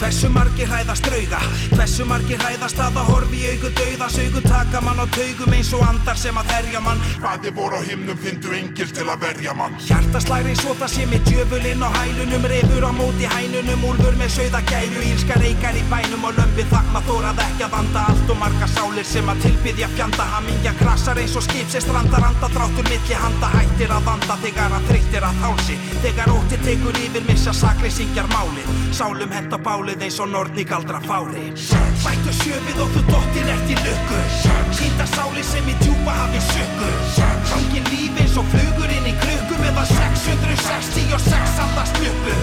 Hversu 0.00 0.30
margir 0.32 0.64
hræðast 0.64 1.04
drauga 1.04 1.38
Hversu 1.74 2.06
margir 2.08 2.38
hræðast 2.40 2.78
að 2.80 2.94
það 2.96 3.08
horfi 3.10 3.36
í 3.36 3.48
augu 3.52 3.70
dauða? 3.76 4.06
Saugu 4.14 4.40
taka 4.46 4.80
mann 4.80 5.02
á 5.02 5.06
taugum 5.12 5.52
eins 5.52 5.72
og 5.76 5.82
andar 5.84 6.16
sem 6.16 6.38
að 6.40 6.52
herja 6.54 6.80
mann. 6.80 7.02
Hvaði 7.20 7.52
voru 7.58 7.76
á 7.76 7.82
himnum 7.84 8.16
fyndu 8.24 8.54
engil 8.56 8.88
til 8.96 9.04
að 9.12 9.26
verja 9.26 9.52
mann. 9.58 9.76
Hjartaslæri 9.84 10.54
svo 10.56 10.72
það 10.80 10.92
sé 10.94 11.04
með 11.10 11.28
djöfulinn 11.28 11.84
á 11.84 11.88
hælunum 11.98 12.46
Refur 12.52 12.86
á 12.88 12.92
móti 12.96 13.28
hænunum, 13.28 13.84
úlfur 13.90 14.16
með 14.16 14.32
sögða 14.38 14.62
gæru 14.70 15.04
Ílska 15.10 15.36
reykar 15.42 15.76
í 15.76 15.84
bænum 15.92 16.24
og 16.30 16.40
lömpi 16.40 16.64
þakma 16.72 17.04
Þórað 17.10 17.44
ekki 17.44 17.66
að 17.68 17.76
vanda 17.76 18.06
allt 18.08 18.32
og 18.32 18.40
marga 18.40 18.70
sálir 18.72 19.08
sem 19.12 19.28
að 19.28 19.44
tilbyðja 19.44 19.90
fjanda 19.98 20.28
Hamingja 20.32 20.74
krasar 20.80 21.20
eins 21.20 21.36
og 21.36 21.44
skip 21.44 21.68
sem 21.68 21.84
strandar 21.84 22.24
anda 22.30 22.48
Dráttur 22.56 22.88
milli 22.88 23.20
handa 23.20 23.52
hættir 23.52 23.92
að 23.92 24.08
vanda 24.08 24.40
Þegar 24.40 24.78
að 24.80 24.88
þreyttir 24.88 25.28
að 25.28 25.44
hálsi 25.44 25.78
Þegar 26.00 26.34
ótti 26.38 26.60
tekur 26.64 27.00
yfir 27.04 27.28
missa 27.28 27.52
sakleysingjar 27.52 28.28
málið. 28.32 28.74
Sálum 28.96 29.36
hent 29.36 29.52
á 29.52 29.58
bálið 29.90 30.04
eins 30.06 30.18
og 30.22 30.28
nortni 30.30 30.64
galdra 30.64 31.00
fári. 31.02 31.50
Bættu 32.04 32.32
sjöfið 32.38 32.78
og 32.82 32.90
þú 32.94 33.00
dottir 33.10 33.48
eftir 33.50 33.78
lukku. 33.82 34.18
Sýnda 34.76 35.06
sáli 35.10 35.42
sem 35.42 35.66
í 35.66 35.74
djúpa 35.82 36.12
hafi 36.14 36.40
sökku 36.46 36.90
Gangin 37.50 37.84
líf 37.90 38.20
eins 38.22 38.36
og 38.38 38.46
flugur 38.52 38.90
inn 38.94 39.08
í 39.10 39.14
krukku 39.18 39.58
Meðan 39.58 39.88
666 39.90 41.58
andast 41.64 41.98
uppu 41.98 42.34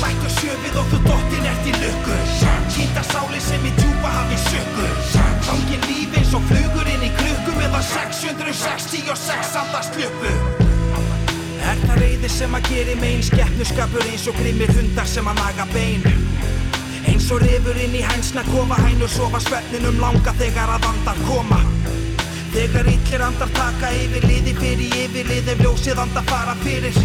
Bættu 0.00 0.30
sjöfið 0.38 0.78
og 0.80 0.86
þú 0.92 1.00
dottir 1.04 1.48
eftir 1.52 1.76
lukku. 1.82 2.16
Sýnda 2.72 3.04
sáli 3.12 3.40
sem 3.44 3.66
í 3.66 3.72
djúpa 3.76 4.12
hafi 4.16 4.38
sökku 4.46 4.88
Gangin 5.48 5.84
líf 5.90 6.16
eins 6.16 6.32
og 6.32 6.46
flugur 6.48 6.92
inn 6.94 7.04
í 7.04 7.10
krukku 7.18 7.58
Meðan 7.60 7.84
666 7.92 9.58
andast 9.60 10.00
uppu 10.00 10.32
Er 11.66 11.76
það 11.82 12.00
reyðir 12.00 12.32
sem 12.32 12.56
að 12.56 12.70
geri 12.70 12.96
megin 13.02 13.26
Skeppnuskapur 13.26 14.08
eins 14.08 14.28
og 14.30 14.40
grimmir 14.40 14.72
hundar 14.78 15.08
sem 15.10 15.28
að 15.28 15.44
naga 15.44 15.68
bein 15.74 16.25
Eins 17.26 17.34
og 17.34 17.40
rifur 17.42 17.78
inn 17.82 17.94
í 17.98 18.00
hænsna 18.06 18.42
kofa 18.46 18.76
hænur 18.84 19.08
sofa 19.10 19.40
svefninum 19.42 19.96
langa 19.98 20.30
þegar 20.38 20.70
að 20.76 20.84
andar 20.92 21.16
koma. 21.26 21.56
Þegar 22.52 22.86
illir 22.92 23.24
andar 23.26 23.50
taka 23.56 23.90
yfir 23.98 24.26
liði 24.30 24.52
fyrir 24.60 24.94
yfirlið 25.00 25.50
ef 25.56 25.64
ljósið 25.64 26.02
andar 26.04 26.28
fara 26.28 26.54
fyrir. 26.60 27.00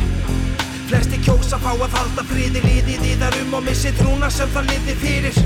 Flesti 0.92 1.24
kjósa 1.26 1.58
fá 1.64 1.72
að 1.72 1.98
halda 1.98 2.28
friði 2.36 2.62
liðið 2.68 3.08
í 3.16 3.16
þar 3.24 3.40
um 3.40 3.58
og 3.58 3.66
missi 3.66 3.96
trúna 3.98 4.30
sem 4.30 4.54
það 4.54 4.70
liði 4.76 4.98
fyrir 5.02 5.42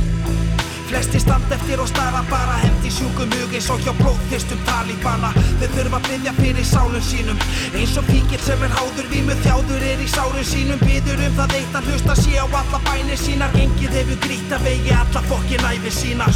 Flesti 0.85 1.19
standa 1.19 1.55
eftir 1.55 1.81
og 1.81 1.87
stara 1.89 2.21
bara 2.29 2.59
hendi 2.61 2.91
sjúkum 2.93 3.31
hug 3.33 3.53
eins 3.57 3.69
og 3.73 3.81
hjá 3.81 3.93
blóðþyrstum 3.97 4.59
talíbana 4.67 5.31
Þeir 5.59 5.71
þurfa 5.77 5.99
að 5.99 6.09
byggja 6.09 6.33
fyrir 6.37 6.67
sálum 6.67 7.05
sínum. 7.05 7.39
Eins 7.73 7.95
og 7.97 8.05
fíkil 8.09 8.41
sem 8.45 8.65
er 8.67 8.75
háður 8.75 9.07
vímu 9.13 9.37
þjáður 9.45 9.85
er 9.91 10.03
í 10.03 10.09
sálum 10.11 10.45
sínum. 10.45 10.83
Byður 10.83 11.23
um 11.25 11.39
það 11.39 11.55
eitt 11.59 11.79
að 11.79 11.89
hlusta 11.89 12.17
sé 12.19 12.35
á 12.37 12.45
alla 12.45 12.81
bænir 12.85 13.17
sínar. 13.17 13.55
Gengið 13.55 13.97
hefur 13.97 14.21
grýtt 14.27 14.53
að 14.53 14.67
vegi 14.69 14.93
alla 14.99 15.25
fokkin 15.31 15.67
æfi 15.71 15.95
sína. 15.95 16.29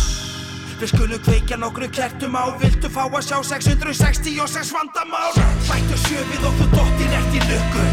Við 0.80 0.93
skulum 0.93 1.20
kveikja 1.26 1.58
nokkru 1.60 1.89
kertum 1.91 2.38
á 2.39 2.56
Viltu 2.62 2.88
fá 2.88 3.02
að 3.04 3.26
sjá 3.28 3.38
666 3.50 4.72
vandamál? 4.72 5.34
Bættu 5.68 5.97
sjöfið 6.06 6.47
og 6.47 6.56
þú 6.62 6.70
dottir 6.78 7.18
eftir 7.20 7.50
lukku. 7.52 7.88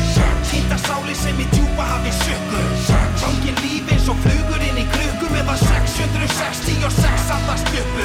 Sýnda 0.47 0.79
sáli 0.87 1.19
sem 1.19 1.43
í 1.43 1.49
djúpa 1.51 1.89
hafi 1.91 2.15
sökku 2.23 2.63
Gangin 3.19 3.59
líf 3.65 3.91
eins 3.91 4.07
og 4.07 4.23
flugur 4.23 4.63
inn 4.71 4.79
í 4.79 4.87
krukku 4.95 5.06
Meðan 5.37 5.59
666 5.61 7.33
andast 7.35 7.67
uppu 7.69 8.05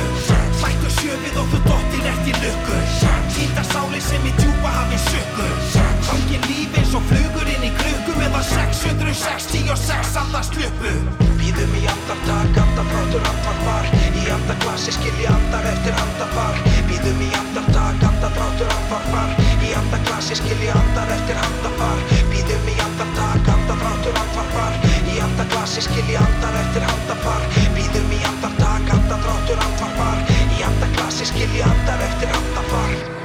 Bættu 0.60 0.90
sjöfið 0.98 1.38
og 1.40 1.46
þú 1.54 1.60
dottir 1.64 2.08
eftir 2.10 2.40
lukku. 2.44 2.80
Sýnda 3.32 3.64
sáli 3.70 4.02
sem 4.04 4.26
í 4.28 4.34
djúpa 4.36 4.74
hafi 4.76 5.00
sökku 5.06 5.48
Gangin 6.10 6.44
líf 6.50 6.76
eins 6.82 6.92
og 6.98 7.06
flugur 7.08 7.48
inn 7.54 7.64
í 7.70 7.72
krukku. 7.78 8.18
Meðan 8.20 8.44
666 8.50 10.20
andast 10.26 10.60
uppu 10.60 10.94
Býðum 11.40 11.72
í 11.80 11.86
andartak, 11.94 12.60
andadráttur 12.66 13.24
andvarpar 13.32 13.88
Í 14.12 14.28
andaklassi 14.36 14.98
skilji 15.00 15.32
andar 15.32 15.72
eftir 15.72 15.96
handafar 16.02 16.60
Býðum 16.92 17.24
í 17.24 17.32
andartak, 17.40 18.06
andadráttur 18.12 18.76
andvarpar 18.76 19.34
Í 19.64 19.72
andaklassi 19.80 20.42
skilji 20.44 20.76
andar 20.76 21.16
eftir 21.16 21.40
Kassi 25.72 25.88
skilji 25.88 26.18
andar 26.20 26.56
eftir 26.60 26.84
handafar 26.84 27.46
Býðum 27.78 28.12
í 28.12 28.20
andartak, 28.28 28.92
andadráttur 28.98 29.64
andvarpar. 29.70 30.20
Í 30.58 30.68
andaklassi 30.68 31.32
skilji 31.32 31.64
andar 31.64 32.06
eftir 32.10 32.36
handafar 32.36 33.21